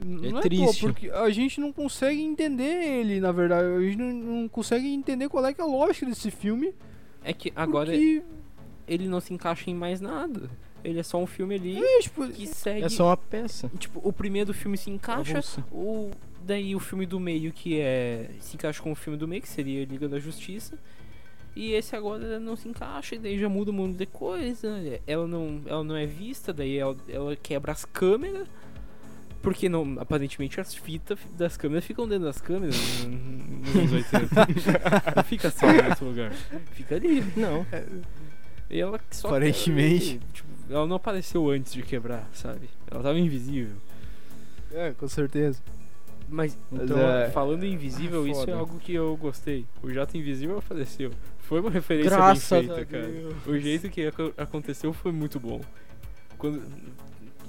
É 0.00 0.30
não 0.30 0.40
triste. 0.40 0.62
à 0.62 0.66
toa, 0.66 0.92
porque 0.92 1.10
a 1.10 1.30
gente 1.30 1.60
não 1.60 1.72
consegue 1.72 2.20
entender 2.20 2.62
ele, 2.62 3.20
na 3.20 3.32
verdade. 3.32 3.66
A 3.66 3.80
gente 3.80 3.96
não, 3.96 4.12
não 4.12 4.48
consegue 4.48 4.86
entender 4.92 5.28
qual 5.28 5.44
é, 5.46 5.52
que 5.52 5.60
é 5.60 5.64
a 5.64 5.66
lógica 5.66 6.06
desse 6.06 6.30
filme. 6.30 6.74
É 7.22 7.32
que 7.32 7.52
agora 7.54 7.90
porque, 7.90 8.22
ele 8.88 9.08
não 9.08 9.20
se 9.20 9.32
encaixa 9.34 9.70
em 9.70 9.74
mais 9.74 10.00
nada. 10.00 10.50
Ele 10.82 10.98
é 10.98 11.02
só 11.02 11.18
um 11.18 11.26
filme 11.26 11.54
ali 11.54 11.78
é, 11.78 12.00
tipo, 12.00 12.26
que 12.28 12.46
segue. 12.46 12.84
É 12.84 12.88
só 12.88 13.06
uma 13.08 13.16
peça. 13.16 13.70
Tipo, 13.78 14.00
o 14.02 14.12
primeiro 14.12 14.54
filme 14.54 14.78
se 14.78 14.90
encaixa, 14.90 15.42
o 15.70 16.10
daí 16.42 16.74
o 16.74 16.80
filme 16.80 17.04
do 17.04 17.20
meio 17.20 17.52
que 17.52 17.78
é 17.78 18.30
se 18.40 18.56
encaixa 18.56 18.82
com 18.82 18.90
o 18.90 18.94
filme 18.94 19.18
do 19.18 19.28
meio 19.28 19.42
que 19.42 19.48
seria 19.48 19.84
Liga 19.84 20.08
da 20.08 20.18
Justiça. 20.18 20.78
E 21.54 21.72
esse 21.72 21.96
agora 21.96 22.38
não 22.38 22.54
se 22.56 22.68
encaixa, 22.68 23.16
e 23.16 23.18
daí 23.18 23.38
já 23.38 23.48
muda 23.48 23.70
um 23.70 23.74
monte 23.74 23.96
de 23.96 24.06
coisa. 24.06 24.68
Ela 25.06 25.26
não, 25.26 25.60
ela 25.66 25.82
não 25.82 25.96
é 25.96 26.06
vista, 26.06 26.52
daí 26.52 26.78
ela, 26.78 26.96
ela 27.08 27.36
quebra 27.36 27.72
as 27.72 27.84
câmeras. 27.84 28.48
Porque 29.42 29.68
não, 29.68 29.96
aparentemente 29.98 30.60
as 30.60 30.74
fitas 30.74 31.18
das 31.36 31.56
câmeras 31.56 31.84
ficam 31.84 32.06
dentro 32.06 32.24
das 32.24 32.40
câmeras 32.40 32.76
nos 33.06 33.74
anos 33.76 33.92
80. 33.92 35.14
não 35.16 35.24
fica 35.24 35.50
só 35.50 35.66
outro 35.66 36.04
lugar. 36.06 36.32
Fica 36.72 36.96
ali. 36.96 37.24
Não. 37.36 37.66
E 38.68 38.78
ela 38.80 39.00
só 39.10 39.28
Aparentemente. 39.28 40.20
tipo, 40.32 40.48
ela 40.68 40.86
não 40.86 40.96
apareceu 40.96 41.48
antes 41.50 41.72
de 41.72 41.82
quebrar, 41.82 42.28
sabe? 42.34 42.68
Ela 42.90 43.02
tava 43.02 43.18
invisível. 43.18 43.76
é, 44.72 44.92
com 44.92 45.08
certeza. 45.08 45.60
Mas, 46.28 46.56
Mas 46.70 46.82
então, 46.82 46.98
é- 47.00 47.28
falando 47.30 47.64
em 47.64 47.72
invisível, 47.72 48.22
Ah, 48.24 48.28
isso 48.28 48.48
é 48.48 48.52
algo 48.52 48.78
que 48.78 48.94
eu 48.94 49.16
gostei. 49.16 49.66
O 49.82 49.90
Jato 49.90 50.16
Invisível 50.16 50.58
apareceu. 50.58 51.10
Foi 51.40 51.60
uma 51.60 51.70
referência 51.70 52.10
Graças 52.10 52.48
bem 52.66 52.68
feita, 52.68 52.84
cara. 52.84 53.06
Deus. 53.08 53.34
O 53.46 53.58
jeito 53.58 53.90
que 53.90 54.06
aco- 54.06 54.32
aconteceu 54.36 54.92
foi 54.92 55.10
muito 55.10 55.40
bom. 55.40 55.60
Quando... 56.38 56.62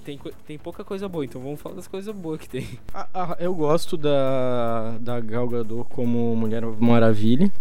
Tem, 0.03 0.19
tem 0.47 0.57
pouca 0.57 0.83
coisa 0.83 1.07
boa, 1.07 1.23
então 1.23 1.39
vamos 1.39 1.61
falar 1.61 1.75
das 1.75 1.87
coisas 1.87 2.13
boas 2.15 2.39
que 2.39 2.49
tem. 2.49 2.67
Ah, 2.93 3.07
ah, 3.13 3.37
eu 3.39 3.53
gosto 3.53 3.95
da, 3.95 4.97
da 4.99 5.19
Gal 5.19 5.47
Gadot 5.47 5.87
como 5.89 6.35
Mulher 6.35 6.63
Maravilha. 6.79 7.51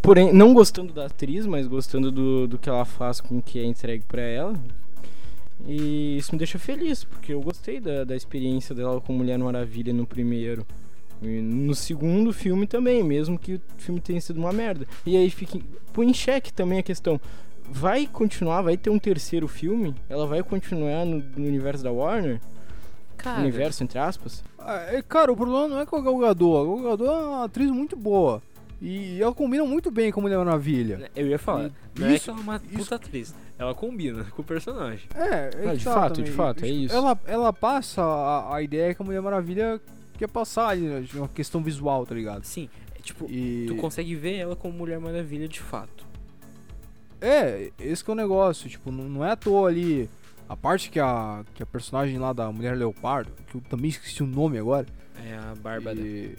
Porém, 0.00 0.32
não 0.32 0.54
gostando 0.54 0.92
da 0.92 1.06
atriz, 1.06 1.46
mas 1.46 1.66
gostando 1.66 2.10
do, 2.10 2.46
do 2.46 2.58
que 2.58 2.68
ela 2.68 2.84
faz 2.84 3.20
com 3.20 3.38
o 3.38 3.42
que 3.42 3.58
é 3.58 3.64
entregue 3.64 4.04
pra 4.06 4.22
ela. 4.22 4.54
E 5.66 6.16
isso 6.16 6.32
me 6.32 6.38
deixa 6.38 6.58
feliz, 6.58 7.04
porque 7.04 7.32
eu 7.32 7.40
gostei 7.40 7.80
da, 7.80 8.04
da 8.04 8.16
experiência 8.16 8.74
dela 8.74 9.00
com 9.00 9.12
Mulher 9.12 9.38
Maravilha 9.38 9.92
no 9.92 10.06
primeiro. 10.06 10.66
E 11.20 11.40
no 11.40 11.74
segundo 11.74 12.32
filme 12.32 12.66
também, 12.66 13.02
mesmo 13.02 13.38
que 13.38 13.54
o 13.54 13.60
filme 13.76 14.00
tenha 14.00 14.20
sido 14.20 14.38
uma 14.38 14.52
merda. 14.52 14.86
E 15.04 15.16
aí 15.16 15.28
fica, 15.30 15.58
põe 15.92 16.08
em 16.08 16.14
xeque 16.14 16.52
também 16.52 16.78
a 16.78 16.82
questão. 16.82 17.20
Vai 17.70 18.06
continuar, 18.06 18.62
vai 18.62 18.76
ter 18.76 18.90
um 18.90 18.98
terceiro 18.98 19.46
filme? 19.46 19.94
Ela 20.08 20.26
vai 20.26 20.42
continuar 20.42 21.04
no, 21.04 21.18
no 21.36 21.46
universo 21.46 21.82
da 21.84 21.90
Warner? 21.92 22.40
Cara, 23.16 23.40
universo, 23.40 23.82
entre 23.84 23.98
aspas? 23.98 24.42
Ah, 24.58 24.78
é, 24.90 25.02
cara, 25.02 25.32
o 25.32 25.36
problema 25.36 25.68
não 25.68 25.80
é 25.80 25.86
com 25.86 25.96
a 25.96 26.00
Gal 26.00 26.16
Gadot. 26.18 26.56
A 26.56 26.64
Gal 26.64 26.90
Gadot 26.90 27.10
é 27.10 27.26
uma 27.26 27.44
atriz 27.44 27.70
muito 27.70 27.96
boa. 27.96 28.42
E 28.80 29.20
ela 29.20 29.34
combina 29.34 29.64
muito 29.64 29.90
bem 29.90 30.12
com 30.12 30.20
a 30.20 30.22
Mulher 30.22 30.38
Maravilha. 30.38 31.10
eu 31.16 31.26
ia 31.26 31.38
falar. 31.38 31.70
E 31.96 32.00
Não 32.00 32.06
é 32.06 32.14
isso- 32.14 32.24
que 32.26 32.30
ela 32.30 32.38
é 32.38 32.42
uma 32.42 32.56
isso- 32.56 32.78
puta 32.78 32.94
atriz. 32.94 33.34
Ela 33.58 33.74
combina 33.74 34.24
com 34.30 34.40
o 34.40 34.44
personagem. 34.44 35.08
É, 35.16 35.50
é 35.66 35.70
Ah, 35.70 35.74
de 35.74 35.84
fato, 35.84 36.14
também. 36.14 36.30
de 36.30 36.36
fato, 36.36 36.64
é 36.64 36.68
isso. 36.68 36.94
Ela, 36.94 37.18
ela 37.26 37.52
passa 37.52 38.02
a, 38.02 38.54
a 38.56 38.62
ideia 38.62 38.94
que 38.94 39.02
a 39.02 39.04
Mulher 39.04 39.20
Maravilha 39.20 39.80
quer 40.16 40.28
passar 40.28 40.68
ali, 40.68 40.82
né, 40.82 41.00
de 41.00 41.18
uma 41.18 41.26
questão 41.28 41.60
visual, 41.60 42.06
tá 42.06 42.14
ligado? 42.14 42.44
Sim, 42.44 42.68
é 42.96 43.02
tipo, 43.02 43.26
E... 43.28 43.64
tu 43.66 43.74
consegue 43.76 44.14
ver 44.14 44.36
ela 44.36 44.54
como 44.54 44.74
Mulher 44.78 45.00
Maravilha 45.00 45.48
de 45.48 45.58
fato. 45.60 46.06
É, 47.20 47.70
esse 47.80 48.04
que 48.04 48.10
é 48.10 48.12
o 48.12 48.16
negócio, 48.16 48.68
tipo, 48.68 48.90
não, 48.92 49.24
é 49.24 49.30
à 49.32 49.36
toa 49.36 49.68
ali. 49.68 50.08
A 50.48 50.56
parte 50.56 50.88
que 50.90 50.98
a, 50.98 51.44
que 51.54 51.62
a 51.62 51.66
personagem 51.66 52.18
lá 52.18 52.32
da 52.32 52.50
Mulher 52.50 52.76
Leopardo, 52.76 53.30
que 53.48 53.56
eu 53.56 53.60
também 53.60 53.90
esqueci 53.90 54.22
o 54.22 54.26
nome 54.26 54.58
agora. 54.58 54.86
É 55.26 55.34
a 55.36 55.54
Bárbara. 55.60 55.98
e- 56.00 56.36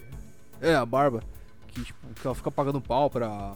É, 0.62 0.74
a 0.76 0.86
Barba. 0.86 1.22
Que, 1.68 1.84
tipo, 1.84 2.00
que 2.16 2.26
ela 2.26 2.34
fica 2.36 2.50
pagando 2.50 2.82
pau 2.82 3.10
pra, 3.10 3.56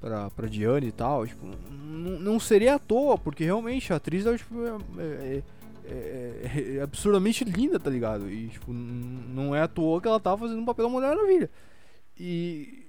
pra, 0.00 0.28
pra 0.30 0.46
Diane 0.48 0.88
e 0.88 0.92
tal. 0.92 1.26
Tipo, 1.26 1.46
não 1.70 2.38
seria 2.38 2.74
à 2.74 2.78
toa, 2.78 3.16
porque 3.16 3.44
realmente 3.44 3.92
a 3.92 3.96
atriz 3.96 4.26
é, 4.26 4.36
tipo, 4.36 4.54
é, 4.98 5.02
é- 5.06 5.42
é- 5.86 6.76
é 6.76 6.82
absurdamente 6.82 7.44
linda, 7.44 7.78
tá 7.80 7.88
ligado? 7.88 8.30
E, 8.30 8.48
tipo, 8.48 8.72
não 8.72 9.54
é 9.54 9.62
à 9.62 9.68
toa 9.68 10.00
que 10.02 10.08
ela 10.08 10.20
tá 10.20 10.36
fazendo 10.36 10.60
um 10.60 10.64
papel 10.66 10.84
da 10.86 10.90
Mulher 10.92 11.14
Maravilha. 11.16 11.50
E, 12.18 12.88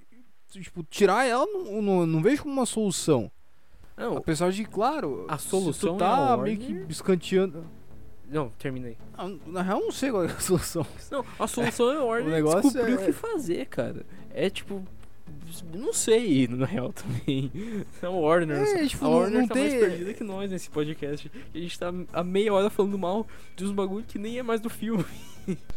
tipo, 0.50 0.82
tirar 0.84 1.26
ela 1.26 1.46
não, 1.46 1.80
não, 1.82 2.06
não 2.06 2.22
vejo 2.22 2.42
como 2.42 2.54
uma 2.54 2.66
solução. 2.66 3.30
Não, 3.96 4.16
Apesar 4.18 4.50
de, 4.52 4.64
claro, 4.64 5.24
A 5.28 5.38
solução 5.38 5.96
tu 5.96 5.96
é 5.96 6.06
tá 6.06 6.34
Warner. 6.36 6.42
meio 6.44 6.58
que 6.84 6.92
escanteando. 6.92 7.64
não, 8.28 8.50
terminei. 8.58 8.98
Ah, 9.16 9.30
Na 9.46 9.62
real, 9.62 9.80
não 9.80 9.90
sei 9.92 10.10
qual 10.10 10.24
é 10.24 10.26
a 10.26 10.36
solução. 10.40 10.86
Não, 11.10 11.24
a 11.38 11.46
solução 11.46 11.90
é 11.92 11.96
a 11.96 12.04
Warner 12.04 12.28
negócio 12.30 12.62
descobrir 12.70 12.92
é- 12.92 12.94
o 12.96 13.06
que 13.06 13.12
fazer, 13.12 13.66
cara. 13.66 14.04
É 14.30 14.50
tipo. 14.50 14.82
Não 15.74 15.92
sei, 15.92 16.46
na 16.50 16.66
real 16.66 16.92
também. 16.92 17.50
A 18.02 18.08
Warner, 18.08 18.56
É, 18.58 18.86
tipo, 18.86 19.04
a 19.04 19.08
Warner 19.08 19.40
não 19.40 19.48
tá 19.48 19.54
tem- 19.54 19.68
mais 19.70 19.80
perdida 19.80 20.14
que 20.14 20.24
nós 20.24 20.50
nesse 20.50 20.68
podcast. 20.70 21.30
A 21.54 21.58
gente 21.58 21.78
tá 21.78 21.92
a 22.12 22.24
meia 22.24 22.52
hora 22.52 22.68
falando 22.70 22.98
mal 22.98 23.26
de 23.56 23.64
uns 23.64 23.72
bagulho 23.72 24.04
que 24.06 24.18
nem 24.18 24.38
é 24.38 24.42
mais 24.42 24.60
do 24.60 24.68
filme. 24.70 25.04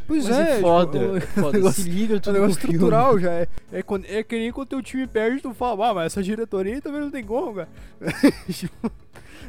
Pois 0.07 0.25
Mas 0.27 0.35
é, 0.37 0.57
é 0.57 0.61
foda. 0.61 1.19
tipo, 1.19 1.27
foda. 1.41 1.57
negócio- 1.57 1.83
Se 1.83 1.89
liga 1.89 2.15
É 2.15 2.17
um 2.17 2.19
tudo 2.19 2.33
negócio 2.33 2.55
com 2.55 2.59
o 2.59 2.61
filme. 2.71 2.75
estrutural 2.75 3.19
já. 3.19 3.31
É, 3.31 3.47
é, 3.71 3.83
quando- 3.83 4.05
é 4.05 4.23
que 4.23 4.35
nem 4.37 4.51
quando 4.51 4.67
teu 4.69 4.81
time 4.81 5.05
perde, 5.07 5.41
tu 5.41 5.53
fala, 5.53 5.89
ah, 5.89 5.93
mas 5.93 6.05
essa 6.07 6.23
diretoria 6.23 6.73
aí 6.75 6.81
também 6.81 7.01
não 7.01 7.11
tem 7.11 7.23
como, 7.23 7.53
cara. 7.55 7.69
tipo, 8.51 8.91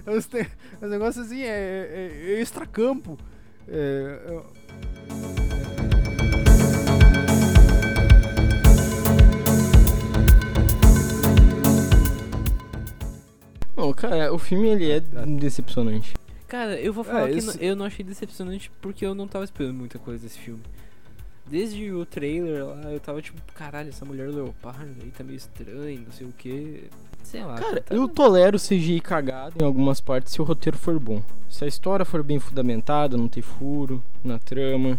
é 0.06 0.10
uns 0.10 0.26
te- 0.26 0.46
é 0.80 0.86
um 0.86 0.88
negócio 0.90 1.22
assim, 1.22 1.42
é, 1.42 1.46
é, 1.48 2.32
é 2.34 2.40
extracampo. 2.40 3.18
É, 3.66 4.20
é- 4.26 5.49
Não, 13.76 13.92
cara, 13.92 14.32
o 14.32 14.38
filme 14.38 14.68
ele 14.68 14.90
é 14.90 15.00
decepcionante. 15.00 16.14
Cara, 16.48 16.78
eu 16.80 16.92
vou 16.92 17.04
falar 17.04 17.28
É, 17.28 17.32
que 17.32 17.38
esse- 17.38 17.56
não- 17.58 17.62
eu 17.64 17.76
não 17.76 17.84
achei 17.86 18.04
decepcionante 18.04 18.70
porque 18.82 19.06
eu 19.06 19.14
não 19.14 19.28
tava 19.28 19.44
esperando 19.44 19.74
muita 19.74 19.98
coisa 19.98 20.22
desse 20.22 20.38
filme. 20.38 20.60
Desde 21.46 21.90
o 21.92 22.04
trailer 22.06 22.64
lá, 22.64 22.92
eu 22.92 23.00
tava 23.00 23.20
tipo, 23.22 23.40
caralho, 23.54 23.88
essa 23.88 24.04
mulher 24.04 24.28
leopardo 24.28 24.86
aí 25.02 25.10
tá 25.10 25.24
meio 25.24 25.36
estranho, 25.36 26.02
não 26.04 26.12
sei 26.12 26.26
o 26.26 26.32
que. 26.36 26.84
Sei 27.24 27.42
lá. 27.44 27.54
Cara, 27.56 27.80
tá- 27.80 27.94
eu 27.94 28.08
tolero 28.08 28.58
CGI 28.58 29.00
cagado 29.00 29.54
em 29.60 29.64
algumas 29.64 30.00
partes 30.00 30.32
se 30.32 30.40
o 30.40 30.44
roteiro 30.44 30.76
for 30.78 30.98
bom. 30.98 31.22
Se 31.48 31.64
a 31.64 31.68
história 31.68 32.04
for 32.04 32.22
bem 32.22 32.38
fundamentada, 32.38 33.16
não 33.16 33.28
ter 33.28 33.42
furo 33.42 34.02
na 34.24 34.38
trama, 34.38 34.98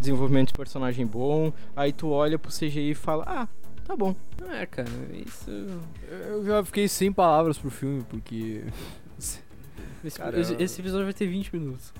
desenvolvimento 0.00 0.48
de 0.48 0.54
personagem 0.54 1.06
bom, 1.06 1.52
aí 1.74 1.92
tu 1.92 2.08
olha 2.10 2.38
pro 2.38 2.50
CGI 2.52 2.90
e 2.90 2.94
fala, 2.94 3.24
ah, 3.26 3.48
tá 3.84 3.94
bom. 3.96 4.14
Não 4.40 4.52
é, 4.52 4.66
cara, 4.66 4.88
isso. 5.12 5.50
eu 6.28 6.44
já 6.44 6.64
fiquei 6.64 6.88
sem 6.88 7.12
palavras 7.12 7.58
pro 7.58 7.70
filme, 7.70 8.02
porque. 8.08 8.64
Esse, 10.04 10.18
Cara, 10.18 10.38
esse- 10.38 10.80
episódio 10.82 11.06
vai 11.06 11.14
ter 11.14 11.26
20 11.26 11.50
minutos. 11.56 11.90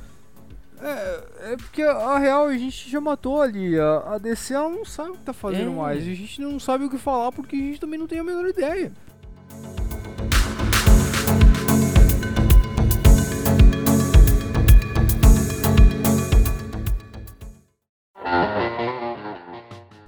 É, 0.79 1.53
é 1.53 1.57
porque 1.57 1.81
a 1.81 2.19
real 2.19 2.45
a 2.49 2.59
gente 2.59 2.91
já 2.91 3.01
matou 3.01 3.41
ali. 3.41 3.81
A, 3.81 4.13
a 4.15 4.19
DC 4.19 4.53
ela 4.53 4.69
não 4.69 4.85
sabe 4.85 5.13
o 5.13 5.13
que 5.15 5.21
tá 5.25 5.33
fazendo 5.33 5.71
É. 5.71 5.75
mais. 5.75 6.03
A 6.03 6.15
gente 6.15 6.39
não 6.43 6.61
sabe 6.61 6.85
o 6.85 6.91
que 6.91 6.99
falar 6.99 7.33
porque 7.33 7.57
a 7.57 7.59
gente 7.59 7.81
também 7.81 7.99
não 7.99 8.07
tem 8.07 8.19
a 8.19 8.25
menor 8.25 8.47
ideia. 8.47 8.93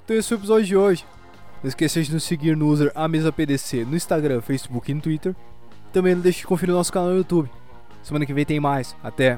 Então 0.04 0.16
esse 0.16 0.28
foi 0.28 0.36
o 0.36 0.40
episódio 0.40 0.66
de 0.66 0.76
hoje. 0.76 1.04
Não 1.66 1.68
esqueça 1.68 2.00
de 2.00 2.12
nos 2.12 2.22
seguir 2.22 2.57
no 2.57 2.68
user 2.68 2.92
no 2.94 3.96
Instagram, 3.96 4.40
Facebook 4.40 4.88
e 4.88 4.94
no 4.94 5.00
Twitter. 5.00 5.35
Também 5.92 6.14
não 6.14 6.22
deixe 6.22 6.38
de 6.38 6.46
conferir 6.46 6.72
o 6.72 6.79
nosso 6.79 6.92
canal 6.92 7.09
no 7.09 7.16
YouTube. 7.16 7.50
Semana 8.05 8.24
que 8.24 8.33
vem 8.33 8.44
tem 8.44 8.61
mais. 8.61 8.94
Até! 9.02 9.37